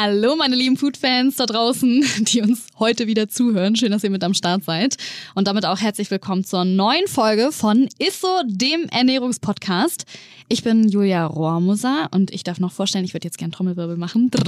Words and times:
Hallo, 0.00 0.36
meine 0.36 0.54
lieben 0.54 0.76
Foodfans 0.76 1.34
da 1.34 1.46
draußen, 1.46 2.06
die 2.20 2.40
uns 2.40 2.68
heute 2.78 3.08
wieder 3.08 3.28
zuhören. 3.28 3.74
Schön, 3.74 3.90
dass 3.90 4.04
ihr 4.04 4.10
mit 4.10 4.22
am 4.22 4.32
Start 4.32 4.62
seid. 4.62 4.96
Und 5.34 5.48
damit 5.48 5.66
auch 5.66 5.80
herzlich 5.80 6.08
willkommen 6.08 6.44
zur 6.44 6.64
neuen 6.64 7.08
Folge 7.08 7.50
von 7.50 7.88
Isso, 7.98 8.28
dem 8.46 8.84
Ernährungspodcast. 8.92 10.04
Ich 10.48 10.62
bin 10.62 10.88
Julia 10.88 11.26
Rohrmoser 11.26 12.10
und 12.12 12.32
ich 12.32 12.44
darf 12.44 12.60
noch 12.60 12.70
vorstellen, 12.70 13.04
ich 13.04 13.12
würde 13.12 13.26
jetzt 13.26 13.38
gern 13.38 13.50
Trommelwirbel 13.50 13.96
machen. 13.96 14.30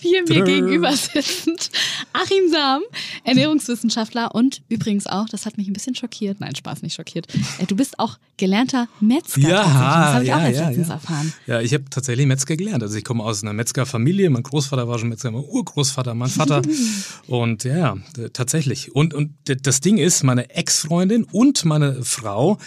Hier 0.00 0.22
mir 0.28 0.44
gegenüber 0.44 0.92
sitzend 0.92 1.70
Achim 2.12 2.48
Sam, 2.48 2.82
Ernährungswissenschaftler 3.24 4.34
und 4.34 4.62
übrigens 4.68 5.08
auch, 5.08 5.28
das 5.28 5.46
hat 5.46 5.58
mich 5.58 5.66
ein 5.66 5.72
bisschen 5.72 5.96
schockiert, 5.96 6.38
nein, 6.40 6.54
Spaß 6.54 6.82
nicht 6.82 6.94
schockiert, 6.94 7.26
äh, 7.58 7.66
du 7.66 7.74
bist 7.74 7.98
auch 7.98 8.18
gelernter 8.36 8.88
Metzger. 9.00 9.40
Ja, 9.40 9.62
das 9.62 9.74
habe 9.74 10.22
ich 10.22 10.28
ja, 10.28 10.36
auch 10.36 10.40
ja, 10.40 10.48
letztens 10.48 10.88
ja. 10.88 10.94
erfahren. 10.94 11.32
Ja, 11.46 11.60
ich 11.60 11.74
habe 11.74 11.84
tatsächlich 11.90 12.26
Metzger 12.26 12.56
gelernt. 12.56 12.83
Also 12.84 12.98
ich 12.98 13.04
komme 13.04 13.24
aus 13.24 13.42
einer 13.42 13.52
Metzgerfamilie. 13.52 14.30
Mein 14.30 14.42
Großvater 14.42 14.86
war 14.86 14.98
schon 14.98 15.08
Metzger, 15.08 15.30
mein 15.30 15.42
Urgroßvater, 15.42 16.14
mein 16.14 16.28
Vater. 16.28 16.62
und 17.26 17.64
ja, 17.64 17.96
ja, 18.16 18.28
tatsächlich. 18.32 18.94
Und, 18.94 19.14
und 19.14 19.34
das 19.44 19.80
Ding 19.80 19.98
ist, 19.98 20.22
meine 20.22 20.50
Ex-Freundin 20.50 21.24
und 21.24 21.64
meine 21.64 22.04
Frau, 22.04 22.58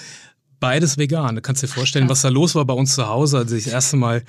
beides 0.60 0.98
vegan. 0.98 1.36
Du 1.36 1.42
kannst 1.42 1.62
dir 1.62 1.68
vorstellen, 1.68 2.10
was 2.10 2.22
da 2.22 2.30
los 2.30 2.56
war 2.56 2.66
bei 2.66 2.74
uns 2.74 2.96
zu 2.96 3.08
Hause, 3.08 3.38
als 3.38 3.52
ich 3.52 3.66
das 3.66 3.74
erste 3.74 3.98
Mal 3.98 4.24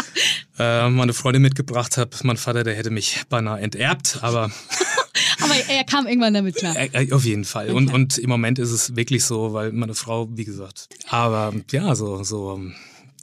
äh, 0.58 0.88
meine 0.88 1.12
Freundin 1.12 1.42
mitgebracht 1.42 1.96
habe. 1.96 2.10
Mein 2.22 2.36
Vater, 2.36 2.64
der 2.64 2.74
hätte 2.74 2.90
mich 2.90 3.22
beinahe 3.28 3.60
enterbt, 3.60 4.20
aber 4.22 4.50
Aber 5.40 5.54
er 5.68 5.84
kam 5.84 6.06
irgendwann 6.06 6.34
damit 6.34 6.56
klar. 6.56 6.76
Auf 7.10 7.24
jeden 7.24 7.44
Fall. 7.44 7.70
Und, 7.70 7.92
und 7.92 8.18
im 8.18 8.30
Moment 8.30 8.58
ist 8.58 8.70
es 8.70 8.96
wirklich 8.96 9.24
so, 9.24 9.52
weil 9.52 9.72
meine 9.72 9.94
Frau, 9.94 10.28
wie 10.32 10.44
gesagt. 10.44 10.88
Aber 11.08 11.52
ja, 11.70 11.94
so, 11.94 12.22
so, 12.22 12.60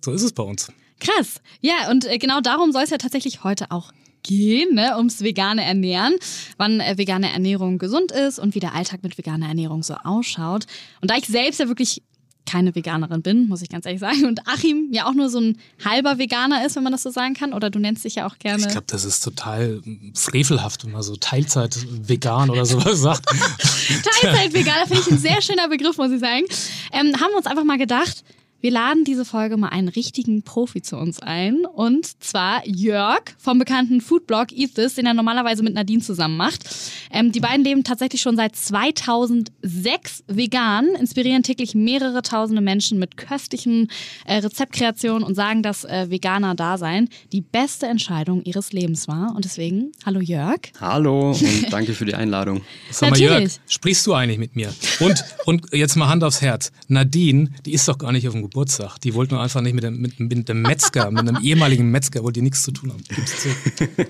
so 0.03 0.11
ist 0.11 0.23
es 0.23 0.31
bei 0.33 0.43
uns. 0.43 0.71
Krass. 1.01 1.41
Ja, 1.59 1.89
und 1.89 2.05
äh, 2.05 2.17
genau 2.17 2.39
darum 2.41 2.71
soll 2.71 2.83
es 2.83 2.91
ja 2.91 2.97
tatsächlich 2.97 3.43
heute 3.43 3.71
auch 3.71 3.91
gehen, 4.23 4.75
ne? 4.75 4.95
ums 4.97 5.21
vegane 5.23 5.63
Ernähren, 5.63 6.15
wann 6.57 6.79
äh, 6.79 6.97
vegane 6.97 7.31
Ernährung 7.31 7.79
gesund 7.79 8.11
ist 8.11 8.39
und 8.39 8.55
wie 8.55 8.59
der 8.59 8.75
Alltag 8.75 9.03
mit 9.03 9.17
veganer 9.17 9.47
Ernährung 9.47 9.81
so 9.81 9.95
ausschaut. 9.95 10.67
Und 11.01 11.09
da 11.09 11.17
ich 11.17 11.25
selbst 11.25 11.59
ja 11.59 11.67
wirklich 11.67 12.03
keine 12.45 12.75
Veganerin 12.75 13.21
bin, 13.21 13.47
muss 13.47 13.61
ich 13.61 13.69
ganz 13.69 13.85
ehrlich 13.85 14.01
sagen, 14.01 14.25
und 14.25 14.47
Achim 14.47 14.89
ja 14.91 15.07
auch 15.07 15.13
nur 15.13 15.29
so 15.29 15.39
ein 15.39 15.57
halber 15.83 16.17
Veganer 16.17 16.65
ist, 16.65 16.75
wenn 16.75 16.83
man 16.83 16.91
das 16.91 17.03
so 17.03 17.09
sagen 17.09 17.33
kann, 17.33 17.53
oder 17.53 17.69
du 17.69 17.79
nennst 17.79 18.03
dich 18.03 18.15
ja 18.15 18.27
auch 18.27 18.37
gerne. 18.39 18.59
Ich 18.59 18.67
glaube, 18.67 18.87
das 18.87 19.05
ist 19.05 19.23
total 19.23 19.81
frevelhaft, 20.13 20.83
wenn 20.85 20.91
man 20.91 21.03
so 21.03 21.15
Teilzeit 21.15 21.77
vegan 22.07 22.49
oder 22.49 22.65
sowas 22.65 22.99
sagt. 22.99 23.25
Teilzeit-Veganer 24.21 24.87
finde 24.87 25.01
ich 25.01 25.11
ein 25.11 25.17
sehr 25.19 25.41
schöner 25.41 25.69
Begriff, 25.69 25.97
muss 25.97 26.11
ich 26.11 26.19
sagen. 26.19 26.45
Ähm, 26.91 27.13
haben 27.19 27.31
wir 27.31 27.37
uns 27.37 27.45
einfach 27.45 27.63
mal 27.63 27.77
gedacht, 27.77 28.23
wir 28.61 28.71
laden 28.71 29.03
diese 29.03 29.25
Folge 29.25 29.57
mal 29.57 29.69
einen 29.69 29.87
richtigen 29.87 30.43
Profi 30.43 30.81
zu 30.81 30.95
uns 30.97 31.19
ein. 31.19 31.65
Und 31.65 32.23
zwar 32.23 32.65
Jörg 32.67 33.23
vom 33.39 33.57
bekannten 33.57 34.01
Foodblog 34.01 34.51
Eat 34.51 34.75
This, 34.75 34.95
den 34.95 35.07
er 35.07 35.15
normalerweise 35.15 35.63
mit 35.63 35.73
Nadine 35.73 36.01
zusammen 36.01 36.37
macht. 36.37 36.63
Ähm, 37.11 37.31
die 37.31 37.39
beiden 37.39 37.65
leben 37.65 37.83
tatsächlich 37.83 38.21
schon 38.21 38.35
seit 38.35 38.55
2006 38.55 40.23
vegan, 40.27 40.89
inspirieren 40.99 41.41
täglich 41.41 41.73
mehrere 41.73 42.21
tausende 42.21 42.61
Menschen 42.61 42.99
mit 42.99 43.17
köstlichen 43.17 43.89
äh, 44.25 44.37
Rezeptkreationen 44.37 45.23
und 45.23 45.33
sagen, 45.33 45.63
dass 45.63 45.83
äh, 45.83 46.09
veganer 46.09 46.53
Dasein 46.53 47.09
die 47.31 47.41
beste 47.41 47.87
Entscheidung 47.87 48.43
ihres 48.43 48.73
Lebens 48.73 49.07
war. 49.07 49.35
Und 49.35 49.45
deswegen, 49.45 49.91
hallo 50.05 50.19
Jörg. 50.19 50.59
Hallo 50.79 51.31
und 51.31 51.73
danke 51.73 51.93
für 51.93 52.05
die 52.05 52.13
Einladung. 52.13 52.61
Sag 52.91 53.09
mal, 53.09 53.19
Natürlich. 53.19 53.55
Jörg, 53.55 53.59
sprichst 53.67 54.05
du 54.05 54.13
eigentlich 54.13 54.37
mit 54.37 54.55
mir? 54.55 54.71
Und, 54.99 55.23
und 55.45 55.73
jetzt 55.73 55.95
mal 55.95 56.09
Hand 56.09 56.23
aufs 56.23 56.41
Herz. 56.41 56.71
Nadine, 56.87 57.49
die 57.65 57.73
ist 57.73 57.87
doch 57.87 57.97
gar 57.97 58.11
nicht 58.11 58.27
auf 58.27 58.33
dem 58.33 58.50
Geburtstag. 58.51 58.99
Die 58.99 59.13
wollte 59.13 59.33
nur 59.33 59.43
einfach 59.43 59.61
nicht 59.61 59.73
mit 59.73 59.83
dem, 59.83 60.01
mit, 60.01 60.19
mit 60.19 60.49
dem 60.49 60.61
Metzger, 60.61 61.09
mit 61.09 61.27
einem 61.27 61.41
ehemaligen 61.41 61.89
Metzger, 61.89 62.23
wollte 62.23 62.39
die 62.39 62.43
nichts 62.43 62.63
zu 62.63 62.71
tun 62.71 62.91
haben. 62.91 63.03
Gib's 63.07 63.43
zu. 63.43 63.49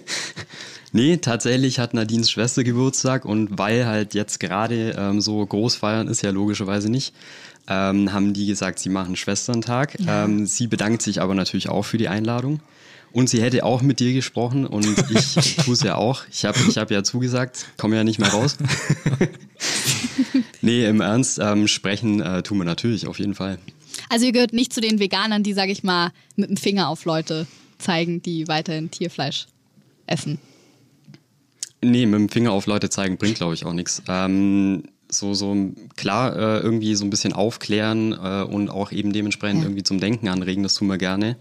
Nee, 0.93 1.17
tatsächlich 1.17 1.79
hat 1.79 1.93
Nadines 1.93 2.29
Schwester 2.29 2.65
Geburtstag 2.65 3.23
und 3.23 3.57
weil 3.57 3.85
halt 3.85 4.13
jetzt 4.13 4.41
gerade 4.41 4.93
ähm, 4.97 5.21
so 5.21 5.45
groß 5.45 5.75
feiern 5.75 6.09
ist, 6.09 6.21
ja 6.21 6.31
logischerweise 6.31 6.89
nicht, 6.89 7.13
ähm, 7.69 8.11
haben 8.11 8.33
die 8.33 8.45
gesagt, 8.45 8.79
sie 8.79 8.89
machen 8.89 9.15
Schwesterntag. 9.15 9.95
Ähm, 10.05 10.45
sie 10.45 10.67
bedankt 10.67 11.01
sich 11.01 11.21
aber 11.21 11.33
natürlich 11.33 11.69
auch 11.69 11.83
für 11.83 11.97
die 11.97 12.09
Einladung. 12.09 12.59
Und 13.13 13.29
sie 13.29 13.41
hätte 13.41 13.65
auch 13.65 13.81
mit 13.81 13.99
dir 13.99 14.13
gesprochen 14.13 14.65
und 14.65 14.85
ich 15.09 15.55
tue 15.65 15.73
es 15.73 15.81
ja 15.81 15.95
auch. 15.95 16.23
Ich 16.31 16.45
habe 16.45 16.57
ich 16.67 16.77
hab 16.77 16.91
ja 16.91 17.03
zugesagt, 17.03 17.65
komme 17.77 17.95
ja 17.95 18.03
nicht 18.03 18.19
mehr 18.19 18.29
raus. 18.29 18.57
nee, 20.61 20.85
im 20.85 21.01
Ernst, 21.01 21.39
ähm, 21.41 21.67
sprechen 21.67 22.21
äh, 22.21 22.41
tun 22.41 22.57
wir 22.57 22.65
natürlich, 22.65 23.07
auf 23.07 23.19
jeden 23.19 23.35
Fall. 23.35 23.57
Also 24.09 24.25
ihr 24.25 24.31
gehört 24.31 24.53
nicht 24.53 24.73
zu 24.73 24.81
den 24.81 24.99
Veganern, 24.99 25.43
die, 25.43 25.53
sage 25.53 25.71
ich 25.71 25.83
mal, 25.83 26.11
mit 26.35 26.49
dem 26.49 26.57
Finger 26.57 26.89
auf 26.89 27.05
Leute 27.05 27.47
zeigen, 27.77 28.21
die 28.21 28.47
weiterhin 28.47 28.91
Tierfleisch 28.91 29.47
essen. 30.07 30.39
Nee, 31.83 32.05
mit 32.05 32.19
dem 32.19 32.29
Finger 32.29 32.51
auf 32.51 32.67
Leute 32.67 32.89
zeigen 32.89 33.17
bringt, 33.17 33.35
glaube 33.35 33.53
ich, 33.55 33.65
auch 33.65 33.73
nichts. 33.73 34.03
Ähm, 34.07 34.83
so, 35.09 35.33
so 35.33 35.71
klar, 35.95 36.35
äh, 36.35 36.59
irgendwie 36.59 36.95
so 36.95 37.03
ein 37.03 37.09
bisschen 37.09 37.33
aufklären 37.33 38.13
äh, 38.13 38.43
und 38.43 38.69
auch 38.69 38.91
eben 38.91 39.11
dementsprechend 39.13 39.61
Ja. 39.61 39.65
irgendwie 39.65 39.83
zum 39.83 39.99
Denken 39.99 40.27
anregen, 40.27 40.63
das 40.63 40.75
tun 40.75 40.87
wir 40.87 40.97
gerne. 40.97 41.37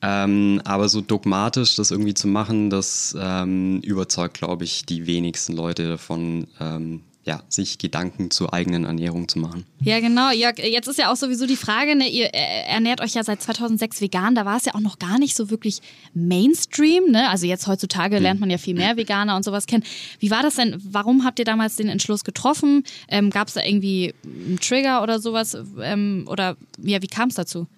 Ähm, 0.00 0.60
aber 0.64 0.88
so 0.88 1.00
dogmatisch 1.00 1.76
das 1.76 1.90
irgendwie 1.90 2.14
zu 2.14 2.26
machen, 2.26 2.70
das 2.70 3.16
ähm, 3.18 3.80
überzeugt, 3.80 4.34
glaube 4.38 4.64
ich, 4.64 4.84
die 4.84 5.06
wenigsten 5.06 5.52
Leute 5.52 5.86
davon, 5.86 6.46
ähm, 6.60 7.00
ja, 7.24 7.42
sich 7.48 7.78
Gedanken 7.78 8.32
zur 8.32 8.52
eigenen 8.52 8.84
Ernährung 8.84 9.28
zu 9.28 9.38
machen. 9.38 9.64
Ja, 9.80 10.00
genau. 10.00 10.32
Jörg, 10.32 10.58
jetzt 10.58 10.88
ist 10.88 10.98
ja 10.98 11.12
auch 11.12 11.16
sowieso 11.16 11.46
die 11.46 11.56
Frage, 11.56 11.94
ne, 11.94 12.08
ihr 12.08 12.34
äh, 12.34 12.66
ernährt 12.66 13.00
euch 13.00 13.14
ja 13.14 13.22
seit 13.22 13.40
2006 13.40 14.00
vegan. 14.00 14.34
Da 14.34 14.44
war 14.44 14.56
es 14.56 14.64
ja 14.64 14.74
auch 14.74 14.80
noch 14.80 14.98
gar 14.98 15.18
nicht 15.20 15.36
so 15.36 15.48
wirklich 15.48 15.80
Mainstream. 16.14 17.10
Ne? 17.12 17.30
Also 17.30 17.46
jetzt 17.46 17.68
heutzutage 17.68 18.18
lernt 18.18 18.40
man 18.40 18.50
ja 18.50 18.58
viel 18.58 18.74
mehr 18.74 18.96
Veganer 18.96 19.36
und 19.36 19.44
sowas 19.44 19.66
kennen. 19.66 19.84
Wie 20.18 20.32
war 20.32 20.42
das 20.42 20.56
denn? 20.56 20.74
Warum 20.84 21.24
habt 21.24 21.38
ihr 21.38 21.44
damals 21.44 21.76
den 21.76 21.88
Entschluss 21.88 22.24
getroffen? 22.24 22.82
Ähm, 23.06 23.30
Gab 23.30 23.48
es 23.48 23.54
da 23.54 23.62
irgendwie 23.62 24.14
einen 24.24 24.58
Trigger 24.60 25.02
oder 25.02 25.20
sowas? 25.20 25.56
Ähm, 25.80 26.26
oder 26.28 26.56
ja, 26.82 27.02
wie 27.02 27.06
kam 27.06 27.28
es 27.28 27.36
dazu? 27.36 27.68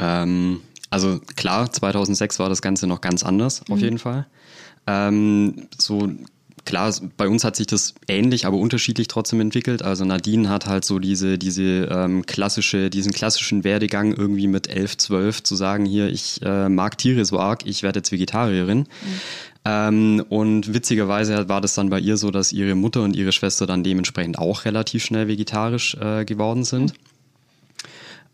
Ähm, 0.00 0.60
also 0.90 1.20
klar, 1.36 1.70
2006 1.70 2.40
war 2.40 2.48
das 2.48 2.62
Ganze 2.62 2.88
noch 2.88 3.00
ganz 3.00 3.22
anders, 3.22 3.62
auf 3.70 3.78
jeden 3.78 3.98
Fall. 3.98 4.26
Ähm, 4.86 5.68
so 5.78 6.10
klar, 6.66 6.92
bei 7.16 7.28
uns 7.28 7.44
hat 7.44 7.56
sich 7.56 7.66
das 7.66 7.94
ähnlich, 8.08 8.44
aber 8.44 8.58
unterschiedlich 8.58 9.08
trotzdem 9.08 9.40
entwickelt. 9.40 9.82
Also 9.82 10.04
Nadine 10.04 10.50
hat 10.50 10.66
halt 10.66 10.84
so 10.84 10.98
diese, 10.98 11.38
diese 11.38 11.88
ähm, 11.90 12.26
klassische, 12.26 12.90
diesen 12.90 13.12
klassischen 13.12 13.64
Werdegang 13.64 14.12
irgendwie 14.12 14.48
mit 14.48 14.68
11, 14.68 14.98
12 14.98 15.42
zu 15.42 15.56
sagen, 15.56 15.86
hier, 15.86 16.08
ich 16.08 16.42
äh, 16.42 16.68
mag 16.68 16.98
Tiere 16.98 17.24
so 17.24 17.40
arg, 17.40 17.64
ich 17.64 17.82
werde 17.82 18.00
jetzt 18.00 18.12
Vegetarierin. 18.12 18.86
Ähm, 19.64 20.24
und 20.28 20.74
witzigerweise 20.74 21.48
war 21.48 21.60
das 21.60 21.74
dann 21.74 21.88
bei 21.88 21.98
ihr 21.98 22.16
so, 22.16 22.30
dass 22.30 22.52
ihre 22.52 22.74
Mutter 22.74 23.02
und 23.02 23.16
ihre 23.16 23.32
Schwester 23.32 23.66
dann 23.66 23.82
dementsprechend 23.82 24.38
auch 24.38 24.64
relativ 24.64 25.04
schnell 25.04 25.28
vegetarisch 25.28 25.94
äh, 25.94 26.24
geworden 26.24 26.64
sind. 26.64 26.92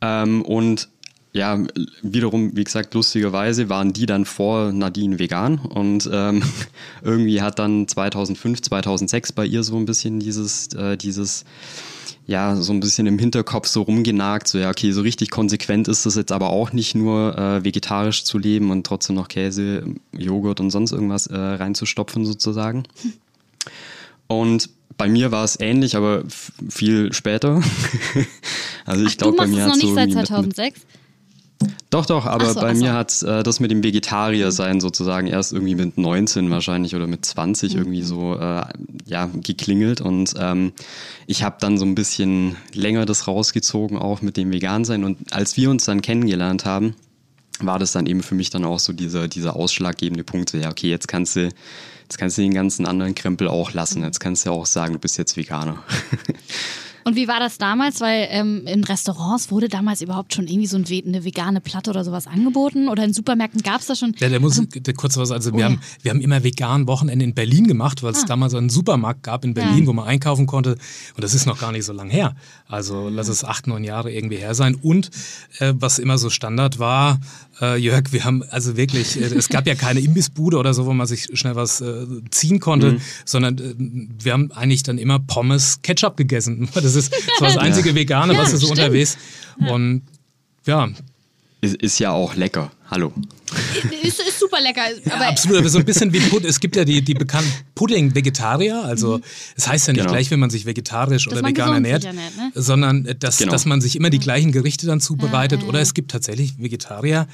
Ähm, 0.00 0.42
und 0.42 0.88
ja, 1.34 1.58
wiederum, 2.02 2.54
wie 2.56 2.64
gesagt, 2.64 2.92
lustigerweise 2.94 3.68
waren 3.70 3.92
die 3.94 4.04
dann 4.06 4.24
vor 4.26 4.70
Nadine 4.72 5.18
vegan 5.18 5.58
und 5.58 6.08
ähm, 6.12 6.42
irgendwie 7.02 7.40
hat 7.40 7.58
dann 7.58 7.88
2005, 7.88 8.60
2006 8.62 9.32
bei 9.32 9.46
ihr 9.46 9.62
so 9.62 9.76
ein 9.76 9.86
bisschen 9.86 10.20
dieses, 10.20 10.68
äh, 10.74 10.96
dieses, 10.98 11.44
ja, 12.26 12.54
so 12.56 12.72
ein 12.72 12.80
bisschen 12.80 13.06
im 13.06 13.18
Hinterkopf 13.18 13.66
so 13.66 13.80
rumgenagt, 13.82 14.46
so 14.46 14.58
ja, 14.58 14.68
okay, 14.70 14.92
so 14.92 15.00
richtig 15.00 15.30
konsequent 15.30 15.88
ist 15.88 16.04
das 16.04 16.16
jetzt 16.16 16.32
aber 16.32 16.50
auch 16.50 16.72
nicht 16.72 16.94
nur 16.94 17.36
äh, 17.38 17.64
vegetarisch 17.64 18.24
zu 18.24 18.38
leben 18.38 18.70
und 18.70 18.84
trotzdem 18.86 19.16
noch 19.16 19.28
Käse, 19.28 19.84
Joghurt 20.16 20.60
und 20.60 20.70
sonst 20.70 20.92
irgendwas 20.92 21.26
äh, 21.28 21.36
reinzustopfen 21.36 22.26
sozusagen. 22.26 22.82
Und 24.26 24.68
bei 24.98 25.08
mir 25.08 25.32
war 25.32 25.44
es 25.44 25.58
ähnlich, 25.58 25.96
aber 25.96 26.24
viel 26.68 27.12
später. 27.12 27.62
also 28.84 29.04
ich 29.04 29.18
glaube, 29.18 29.36
bei 29.36 29.46
mir 29.46 29.58
es 29.58 29.62
hat 29.62 29.68
noch 29.70 29.76
nicht 29.76 29.94
seit 29.94 30.08
irgendwie 30.10 30.20
mit- 30.20 30.46
mit, 30.46 30.56
2006? 30.56 30.80
Doch, 31.90 32.06
doch, 32.06 32.26
aber 32.26 32.52
so, 32.52 32.60
bei 32.60 32.70
ach 32.70 32.76
so. 32.76 32.84
mir 32.84 32.92
hat 32.92 33.22
äh, 33.22 33.42
das 33.42 33.60
mit 33.60 33.70
dem 33.70 33.82
Vegetarier 33.82 34.52
sein 34.52 34.80
sozusagen 34.80 35.26
erst 35.26 35.52
irgendwie 35.52 35.74
mit 35.74 35.98
19 35.98 36.50
wahrscheinlich 36.50 36.94
oder 36.94 37.06
mit 37.06 37.20
Mhm. 37.20 37.24
20 37.24 37.74
irgendwie 37.74 38.02
so 38.02 38.36
äh, 38.38 38.64
ja, 39.06 39.26
geklingelt 39.32 40.00
und 40.00 40.34
ähm, 40.38 40.72
ich 41.26 41.42
habe 41.42 41.56
dann 41.60 41.78
so 41.78 41.84
ein 41.84 41.94
bisschen 41.94 42.56
länger 42.74 43.06
das 43.06 43.26
rausgezogen 43.26 43.98
auch 43.98 44.22
mit 44.22 44.36
dem 44.36 44.52
Vegansein 44.52 45.04
und 45.04 45.32
als 45.32 45.56
wir 45.56 45.70
uns 45.70 45.84
dann 45.84 46.02
kennengelernt 46.02 46.64
haben, 46.64 46.94
war 47.60 47.78
das 47.78 47.92
dann 47.92 48.06
eben 48.06 48.22
für 48.22 48.34
mich 48.34 48.50
dann 48.50 48.64
auch 48.64 48.78
so 48.78 48.92
dieser, 48.92 49.28
dieser 49.28 49.56
ausschlaggebende 49.56 50.24
Punkt, 50.24 50.50
so 50.50 50.58
ja, 50.58 50.70
okay, 50.70 50.90
jetzt 50.90 51.08
kannst 51.08 51.36
du 51.36 51.50
jetzt 52.02 52.18
kannst 52.18 52.36
du 52.38 52.42
den 52.42 52.54
ganzen 52.54 52.86
anderen 52.86 53.14
Krempel 53.14 53.48
auch 53.48 53.72
lassen, 53.72 54.02
jetzt 54.02 54.20
kannst 54.20 54.44
du 54.44 54.50
ja 54.50 54.56
auch 54.56 54.66
sagen, 54.66 54.94
du 54.94 54.98
bist 54.98 55.18
jetzt 55.18 55.36
Veganer. 55.36 55.82
Und 57.04 57.16
wie 57.16 57.28
war 57.28 57.40
das 57.40 57.58
damals? 57.58 58.00
Weil 58.00 58.28
ähm, 58.30 58.66
in 58.66 58.84
Restaurants 58.84 59.50
wurde 59.50 59.68
damals 59.68 60.02
überhaupt 60.02 60.34
schon 60.34 60.46
irgendwie 60.46 60.66
so 60.66 60.76
ein, 60.76 60.84
eine 61.06 61.24
vegane 61.24 61.60
Platte 61.60 61.90
oder 61.90 62.04
sowas 62.04 62.26
angeboten? 62.26 62.88
Oder 62.88 63.04
in 63.04 63.12
Supermärkten 63.12 63.62
gab 63.62 63.80
es 63.80 63.86
da 63.86 63.94
schon? 63.96 64.14
Ja, 64.18 64.28
der 64.28 64.40
muss 64.40 64.60
der, 64.74 64.94
kurz 64.94 65.16
was. 65.16 65.30
Also, 65.30 65.52
wir, 65.52 65.60
Oh, 65.60 65.64
haben, 65.64 65.74
ja. 65.74 65.80
wir 66.02 66.10
haben 66.12 66.20
immer 66.20 66.42
vegan 66.44 66.86
Wochenende 66.86 67.24
in 67.24 67.34
Berlin 67.34 67.66
gemacht, 67.66 68.02
weil 68.02 68.12
es 68.12 68.22
Ah. 68.24 68.26
damals 68.26 68.54
einen 68.54 68.68
Supermarkt 68.70 69.22
gab 69.22 69.44
in 69.44 69.54
Berlin, 69.54 69.80
Ja. 69.80 69.86
wo 69.86 69.92
man 69.92 70.06
einkaufen 70.06 70.46
konnte. 70.46 70.72
Und 71.16 71.24
das 71.24 71.34
ist 71.34 71.46
noch 71.46 71.58
gar 71.58 71.72
nicht 71.72 71.84
so 71.84 71.92
lang 71.92 72.10
her. 72.10 72.34
Also, 72.68 73.08
lass 73.08 73.28
es 73.28 73.44
acht, 73.44 73.66
neun 73.66 73.84
Jahre 73.84 74.12
irgendwie 74.12 74.36
her 74.36 74.54
sein. 74.54 74.74
Und 74.74 75.10
äh, 75.58 75.72
was 75.76 75.98
immer 75.98 76.18
so 76.18 76.30
Standard 76.30 76.78
war, 76.78 77.18
äh, 77.60 77.76
Jörg, 77.76 78.12
wir 78.12 78.24
haben 78.24 78.42
also 78.50 78.76
wirklich, 78.76 79.20
äh, 79.20 79.24
es 79.24 79.48
gab 79.48 79.66
ja 79.66 79.74
keine 79.74 80.00
Imbissbude 80.00 80.56
oder 80.56 80.72
so, 80.74 80.86
wo 80.86 80.92
man 80.92 81.06
sich 81.06 81.28
schnell 81.34 81.54
was 81.54 81.80
äh, 81.80 82.06
ziehen 82.30 82.60
konnte, 82.60 82.98
sondern 83.24 83.58
äh, 83.58 83.74
wir 84.24 84.32
haben 84.32 84.50
eigentlich 84.52 84.82
dann 84.82 84.98
immer 84.98 85.18
Pommes 85.18 85.80
Ketchup 85.82 86.16
gegessen. 86.16 86.68
Das 86.74 86.94
ist 86.94 87.12
das, 87.12 87.40
war 87.40 87.48
das 87.48 87.58
einzige 87.58 87.94
Vegane, 87.94 88.32
Ja, 88.34 88.38
was 88.40 88.50
du 88.50 88.56
so 88.56 88.66
stimmt. 88.66 88.78
unterwegs. 88.80 89.16
Und 89.68 90.02
ja, 90.66 90.88
Ist, 91.60 91.76
ist 91.76 91.98
ja 91.98 92.10
auch 92.10 92.34
lecker. 92.34 92.72
Hallo. 92.90 93.12
ist, 94.02 94.20
ist 94.20 94.38
super 94.38 94.60
lecker. 94.60 94.82
Aber 95.10 95.26
Absolut, 95.28 95.58
aber 95.58 95.68
so 95.68 95.78
ein 95.78 95.84
bisschen 95.84 96.12
wie 96.12 96.20
Pudding. 96.20 96.48
Es 96.48 96.60
gibt 96.60 96.76
ja 96.76 96.84
die, 96.84 97.02
die 97.02 97.14
bekannten 97.14 97.50
Pudding-Vegetarier. 97.74 98.84
Also, 98.84 99.20
es 99.56 99.66
heißt 99.68 99.86
ja 99.88 99.92
nicht 99.92 100.02
Genau. 100.02 100.12
gleich, 100.12 100.30
wenn 100.30 100.40
man 100.40 100.50
sich 100.50 100.66
vegetarisch 100.66 101.26
oder 101.28 101.42
man 101.42 101.50
vegan 101.52 101.74
ernährt, 101.74 102.04
ernährt, 102.04 102.36
ne? 102.36 102.50
sondern 102.54 103.06
äh, 103.06 103.14
dass, 103.14 103.38
Genau. 103.38 103.52
dass 103.52 103.66
man 103.66 103.80
sich 103.80 103.96
immer 103.96 104.10
die 104.10 104.18
gleichen 104.18 104.52
Gerichte 104.52 104.86
dann 104.86 105.00
zubereitet. 105.00 105.60
Ja, 105.60 105.64
ja, 105.64 105.68
Oder 105.68 105.78
ja. 105.78 105.82
es 105.82 105.94
gibt 105.94 106.10
tatsächlich 106.10 106.58
Vegetarier, 106.58 107.26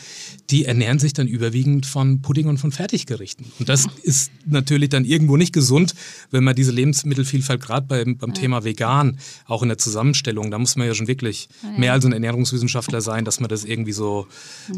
die 0.50 0.64
ernähren 0.64 0.98
sich 0.98 1.12
dann 1.12 1.26
überwiegend 1.26 1.86
von 1.86 2.20
Pudding 2.22 2.46
und 2.48 2.58
von 2.58 2.72
Fertiggerichten. 2.72 3.46
Und 3.58 3.68
das 3.68 3.86
ist 4.02 4.30
natürlich 4.46 4.88
dann 4.90 5.04
irgendwo 5.04 5.36
nicht 5.36 5.52
gesund, 5.52 5.94
wenn 6.30 6.44
man 6.44 6.54
diese 6.54 6.72
Lebensmittelvielfalt 6.72 7.60
gerade 7.60 7.86
beim, 7.86 8.16
beim 8.18 8.34
Thema 8.34 8.64
vegan, 8.64 9.18
auch 9.46 9.62
in 9.62 9.68
der 9.68 9.78
Zusammenstellung, 9.78 10.50
da 10.50 10.58
muss 10.58 10.76
man 10.76 10.86
ja 10.86 10.94
schon 10.94 11.06
wirklich 11.08 11.48
mehr 11.76 11.92
als 11.92 12.04
ein 12.04 12.12
Ernährungswissenschaftler 12.12 13.00
sein, 13.00 13.24
dass 13.24 13.40
man 13.40 13.48
das 13.48 13.64
irgendwie 13.64 13.92
so 13.92 14.26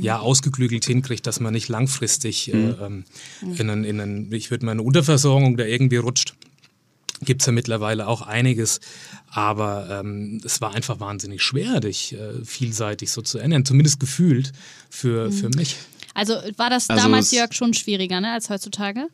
ja, 0.00 0.18
ausgeklügelt 0.18 0.84
hinkriegt, 0.84 1.26
dass 1.30 1.38
man 1.38 1.52
nicht 1.52 1.68
langfristig 1.68 2.52
äh, 2.52 2.56
ähm, 2.56 3.04
in, 3.40 3.70
einen, 3.70 3.84
in 3.84 4.00
einen, 4.00 4.32
ich 4.32 4.50
würde 4.50 4.66
mal 4.66 4.72
eine 4.72 4.82
Unterversorgung 4.82 5.56
da 5.56 5.64
irgendwie 5.64 5.98
rutscht. 5.98 6.34
Gibt 7.22 7.42
es 7.42 7.46
ja 7.46 7.52
mittlerweile 7.52 8.08
auch 8.08 8.22
einiges, 8.22 8.80
aber 9.28 10.00
ähm, 10.00 10.40
es 10.44 10.60
war 10.60 10.74
einfach 10.74 10.98
wahnsinnig 10.98 11.40
schwer, 11.40 11.78
dich 11.78 12.14
äh, 12.14 12.44
vielseitig 12.44 13.12
so 13.12 13.22
zu 13.22 13.38
ernähren, 13.38 13.64
zumindest 13.64 14.00
gefühlt 14.00 14.50
für, 14.88 15.30
für 15.30 15.50
mich. 15.50 15.76
also 16.14 16.34
war 16.56 16.68
das 16.68 16.90
Also 16.90 17.04
damals, 17.04 17.30
Jörg, 17.30 17.52
schon 17.52 17.74
schwieriger 17.74 18.20
ne, 18.20 18.32
als 18.32 18.50
heutzutage? 18.50 19.06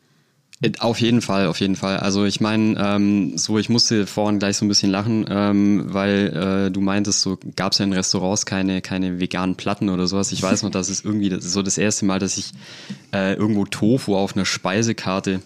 Äh, 0.62 0.72
Auf 0.78 1.00
jeden 1.00 1.20
Fall, 1.20 1.46
auf 1.48 1.60
jeden 1.60 1.76
Fall. 1.76 1.98
Also 1.98 2.24
ich 2.24 2.40
meine, 2.40 2.76
ähm, 2.78 3.36
so 3.36 3.58
ich 3.58 3.68
musste 3.68 4.06
vorhin 4.06 4.38
gleich 4.38 4.56
so 4.56 4.64
ein 4.64 4.68
bisschen 4.68 4.90
lachen, 4.90 5.26
ähm, 5.28 5.84
weil 5.88 6.66
äh, 6.68 6.70
du 6.70 6.80
meintest, 6.80 7.20
so 7.20 7.38
gab 7.56 7.72
es 7.72 7.78
ja 7.78 7.84
in 7.84 7.92
Restaurants 7.92 8.46
keine, 8.46 8.80
keine 8.80 9.20
veganen 9.20 9.56
Platten 9.56 9.90
oder 9.90 10.06
sowas. 10.06 10.32
Ich 10.32 10.42
weiß 10.42 10.62
noch, 10.62 10.70
dass 10.70 10.88
es 10.88 11.04
irgendwie 11.04 11.28
das 11.28 11.44
ist 11.44 11.52
so 11.52 11.62
das 11.62 11.76
erste 11.78 12.06
Mal, 12.06 12.18
dass 12.18 12.38
ich 12.38 12.52
äh, 13.12 13.34
irgendwo 13.34 13.66
Tofu 13.66 14.16
auf 14.16 14.34
einer 14.34 14.46
Speisekarte 14.46 15.40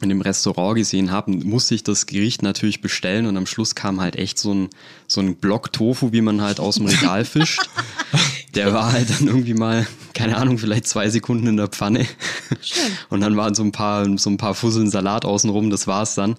in 0.00 0.08
dem 0.08 0.20
Restaurant 0.20 0.76
gesehen 0.76 1.10
habe, 1.10 1.32
musste 1.32 1.74
ich 1.74 1.82
das 1.82 2.06
Gericht 2.06 2.42
natürlich 2.42 2.80
bestellen 2.80 3.26
und 3.26 3.36
am 3.36 3.46
Schluss 3.46 3.74
kam 3.74 4.00
halt 4.00 4.16
echt 4.16 4.38
so 4.38 4.54
ein, 4.54 4.68
so 5.08 5.20
ein 5.20 5.34
Block 5.36 5.72
Tofu, 5.72 6.12
wie 6.12 6.20
man 6.20 6.40
halt 6.40 6.60
aus 6.60 6.76
dem 6.76 6.86
Regal 6.86 7.24
fischt. 7.24 7.68
Der 8.54 8.72
war 8.72 8.92
halt 8.92 9.10
dann 9.10 9.26
irgendwie 9.26 9.54
mal, 9.54 9.86
keine 10.18 10.36
Ahnung, 10.36 10.58
vielleicht 10.58 10.88
zwei 10.88 11.08
Sekunden 11.10 11.46
in 11.46 11.56
der 11.56 11.68
Pfanne. 11.68 12.04
Und 13.08 13.20
dann 13.20 13.36
waren 13.36 13.54
so 13.54 13.62
ein 13.62 13.70
paar, 13.70 14.18
so 14.18 14.28
ein 14.28 14.36
paar 14.36 14.56
Fusseln 14.56 14.90
Salat 14.90 15.24
außenrum, 15.24 15.70
das 15.70 15.86
war's 15.86 16.16
dann. 16.16 16.34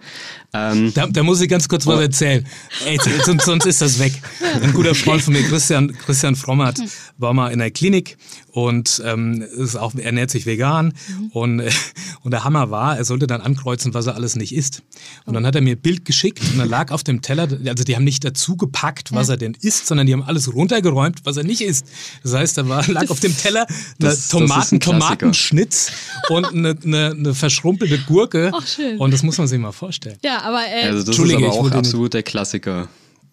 Ähm, 0.54 0.92
Da, 0.94 1.08
da 1.08 1.24
muss 1.24 1.40
ich 1.40 1.48
ganz 1.48 1.70
kurz 1.70 1.88
was 1.88 2.02
erzählen. 2.02 2.46
Ey, 2.86 3.00
sonst, 3.24 3.46
sonst 3.46 3.66
ist 3.66 3.82
das 3.82 4.00
weg. 4.00 4.14
Ein 4.62 4.74
guter 4.74 4.96
Freund 4.96 5.22
von 5.22 5.32
mir, 5.32 5.44
Christian, 5.44 5.94
Christian 5.94 6.36
Frommert, 6.36 6.78
war 7.18 7.34
mal 7.34 7.54
in 7.54 7.60
der 7.60 7.72
Klinik 7.72 8.18
und 8.52 9.02
ähm, 9.06 9.42
ist 9.42 9.78
auch, 9.78 9.96
ernährt 9.96 10.32
sich 10.32 10.46
vegan. 10.46 10.94
Und, 11.32 11.62
äh, 11.62 11.72
und 12.24 12.32
der 12.32 12.44
Hammer 12.44 12.72
war, 12.72 12.98
er 12.98 13.06
sollte 13.06 13.28
dann 13.28 13.40
ankreuzen, 13.40 13.94
was 13.94 14.08
er 14.08 14.16
alles 14.16 14.36
nicht 14.36 14.54
isst. 14.54 14.84
Und 15.26 15.36
dann 15.36 15.46
hat 15.46 15.56
er 15.56 15.62
mir 15.62 15.76
ein 15.76 15.82
Bild 15.82 16.04
geschickt 16.04 16.42
und 16.52 16.58
dann 16.58 16.68
lag 16.68 16.92
auf 16.92 17.04
dem 17.04 17.22
Teller, 17.22 17.48
also 17.66 17.84
die 17.86 17.96
haben 17.96 18.04
nicht 18.04 18.26
dazu 18.26 18.58
gepackt, 18.58 19.14
was 19.14 19.30
er 19.30 19.38
denn 19.38 19.56
isst, 19.62 19.88
sondern 19.88 20.08
die 20.08 20.14
haben 20.14 20.24
alles 20.24 20.54
runtergeräumt, 20.54 21.22
was 21.24 21.38
er 21.38 21.44
nicht 21.44 21.62
isst. 21.62 21.86
Das 22.24 22.34
heißt, 22.34 22.58
da 22.58 22.68
war, 22.68 22.86
lag 22.88 23.10
auf 23.10 23.20
dem 23.20 23.38
Teller 23.38 23.68
eine 23.70 23.76
Das- 24.00 24.10
das 24.16 24.20
ist 24.20 24.32
Tomaten, 24.32 24.76
ein. 24.76 24.80
Tomatenschnitz 24.80 25.92
und 26.30 26.46
eine, 26.46 26.76
eine, 26.84 27.12
eine 27.18 27.34
verschrumpelte 27.34 28.00
Gurke. 28.00 28.52
Ach, 28.54 28.66
schön. 28.68 28.98
Und 28.98 29.14
das 29.14 29.24
muss 29.24 29.38
man 29.38 29.48
sich 29.48 29.60
mal 29.60 29.72
vorstellen. 29.72 30.18
Ja, 30.24 30.42
aber 30.42 30.62
äh, 30.68 30.86
also 30.88 31.04
das 31.04 31.18
ist 31.18 31.36
aber 31.36 31.52
auch 31.52 31.72
absolut 31.72 32.14
der 32.14 32.24
Klassiker. 32.24 32.88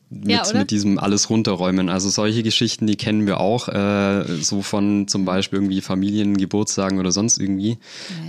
Mit, 0.08 0.28
Ja, 0.30 0.44
mit 0.54 0.70
diesem 0.70 1.00
alles 1.00 1.30
runterräumen. 1.30 1.88
Also 1.88 2.08
solche 2.10 2.44
Geschichten, 2.44 2.86
die 2.86 2.94
kennen 2.94 3.26
wir 3.26 3.40
auch, 3.40 3.66
äh, 3.66 4.24
so 4.40 4.62
von 4.62 5.08
zum 5.08 5.24
Beispiel 5.24 5.58
irgendwie 5.58 5.80
Familiengeburtstagen 5.80 7.00
oder 7.00 7.10
sonst 7.10 7.38
irgendwie. 7.40 7.78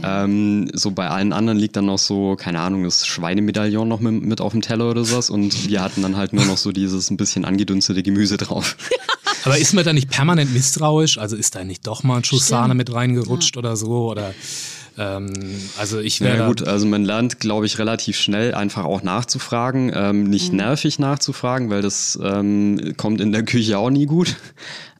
Ähm, 0.04 0.72
so 0.74 0.90
bei 0.90 1.08
allen 1.08 1.34
anderen 1.34 1.60
liegt 1.60 1.76
dann 1.76 1.86
noch 1.86 2.00
so, 2.00 2.36
keine 2.36 2.62
Ahnung, 2.62 2.84
das 2.84 3.06
Schweinemedaillon 3.06 3.88
noch 3.88 4.00
mit, 4.00 4.24
mit 4.24 4.42
auf 4.42 4.54
dem 4.54 4.64
Teller 4.64 4.90
oder 4.90 5.06
sowas 5.06 5.30
und 5.30 5.70
wir 5.70 5.84
hatten 5.84 6.02
dann 6.02 6.18
halt 6.18 6.34
nur 6.34 6.46
noch 6.46 6.58
so 6.58 6.72
dieses 6.72 7.12
ein 7.12 7.18
bisschen 7.18 7.46
angedünstete 7.46 8.02
Gemüse 8.02 8.38
drauf. 8.38 8.76
Aber 9.44 9.58
ist 9.58 9.74
man 9.74 9.84
da 9.84 9.94
nicht 9.94 10.10
permanent 10.10 10.54
misstrauisch? 10.54 11.18
Also 11.18 11.36
ist 11.36 11.56
da 11.56 11.64
nicht 11.64 11.86
doch 11.88 12.04
mal 12.04 12.18
ein 12.18 12.24
Schuss. 12.24 12.48
Sahne 12.48 12.74
mit 12.74 12.94
reingerutscht 12.94 13.58
oder 13.58 13.76
so? 13.76 14.10
Oder 14.10 14.34
ähm, 14.98 15.32
also 15.78 16.00
ich 16.00 16.22
wäre 16.22 16.38
Ja 16.38 16.48
gut, 16.48 16.68
also 16.68 16.88
man 16.88 17.06
lernt, 17.06 17.40
glaube 17.40 17.66
ich, 17.66 17.78
relativ 17.78 18.18
schnell 18.18 18.56
einfach 18.56 18.86
auch 18.86 19.04
nachzufragen, 19.04 19.92
ähm, 19.94 20.24
nicht 20.24 20.54
nervig 20.54 20.98
nachzufragen, 20.98 21.70
weil 21.70 21.82
das 21.82 22.18
ähm, 22.22 22.94
kommt 22.98 23.22
in 23.22 23.32
der 23.32 23.44
Küche 23.44 23.78
auch 23.78 23.92
nie 23.92 24.08
gut. 24.08 24.36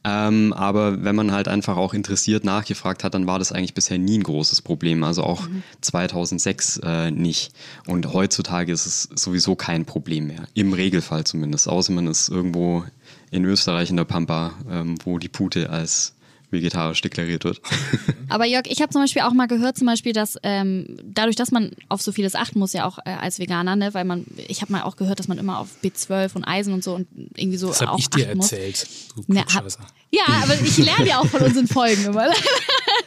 Ähm, 0.04 0.52
aber 0.52 1.02
wenn 1.02 1.16
man 1.16 1.32
halt 1.32 1.48
einfach 1.48 1.76
auch 1.76 1.92
interessiert 1.92 2.44
nachgefragt 2.44 3.02
hat, 3.02 3.14
dann 3.14 3.26
war 3.26 3.38
das 3.38 3.52
eigentlich 3.52 3.74
bisher 3.74 3.98
nie 3.98 4.18
ein 4.18 4.22
großes 4.22 4.62
Problem. 4.62 5.02
Also 5.02 5.24
auch 5.24 5.48
2006 5.80 6.80
äh, 6.84 7.10
nicht. 7.10 7.52
Und 7.86 8.12
heutzutage 8.12 8.72
ist 8.72 8.86
es 8.86 9.08
sowieso 9.14 9.56
kein 9.56 9.84
Problem 9.84 10.28
mehr. 10.28 10.44
Im 10.54 10.72
Regelfall 10.72 11.24
zumindest. 11.24 11.68
Außer 11.68 11.92
man 11.92 12.06
ist 12.06 12.28
irgendwo 12.28 12.84
in 13.30 13.44
Österreich 13.44 13.90
in 13.90 13.96
der 13.96 14.04
Pampa, 14.04 14.52
ähm, 14.70 14.96
wo 15.04 15.18
die 15.18 15.28
Pute 15.28 15.70
als 15.70 16.14
vegetarisch 16.50 17.02
deklariert 17.02 17.44
wird. 17.44 17.60
Aber 18.30 18.46
Jörg, 18.46 18.64
ich 18.68 18.80
habe 18.80 18.90
zum 18.90 19.02
Beispiel 19.02 19.20
auch 19.20 19.32
mal 19.34 19.48
gehört, 19.48 19.76
zum 19.76 19.86
Beispiel, 19.86 20.14
dass 20.14 20.36
ähm, 20.42 20.96
dadurch, 21.04 21.36
dass 21.36 21.50
man 21.50 21.72
auf 21.90 22.00
so 22.00 22.10
vieles 22.10 22.34
achten 22.34 22.58
muss, 22.58 22.72
ja 22.72 22.86
auch 22.86 22.98
äh, 23.04 23.10
als 23.10 23.38
Veganer, 23.38 23.76
ne, 23.76 23.92
weil 23.92 24.06
man, 24.06 24.24
ich 24.48 24.62
habe 24.62 24.72
mal 24.72 24.82
auch 24.82 24.96
gehört, 24.96 25.18
dass 25.18 25.28
man 25.28 25.36
immer 25.36 25.58
auf 25.58 25.68
B12 25.84 26.34
und 26.36 26.44
Eisen 26.44 26.72
und 26.72 26.82
so 26.82 26.94
und 26.94 27.06
irgendwie 27.36 27.58
so 27.58 27.68
das 27.68 27.82
habe 27.82 27.92
auch 27.92 27.98
ich 27.98 28.08
dir 28.08 28.34
muss. 28.34 28.50
erzählt. 28.50 28.86
Du 29.14 29.24
Ne, 29.26 29.40
hab, 29.40 29.48
Klugscheißer. 29.48 29.80
ja, 30.10 30.22
aber 30.42 30.54
ich 30.58 30.78
lerne 30.78 31.06
ja 31.06 31.18
auch 31.18 31.26
von 31.26 31.42
unseren 31.42 31.66
Folgen 31.68 32.06
immer. 32.06 32.28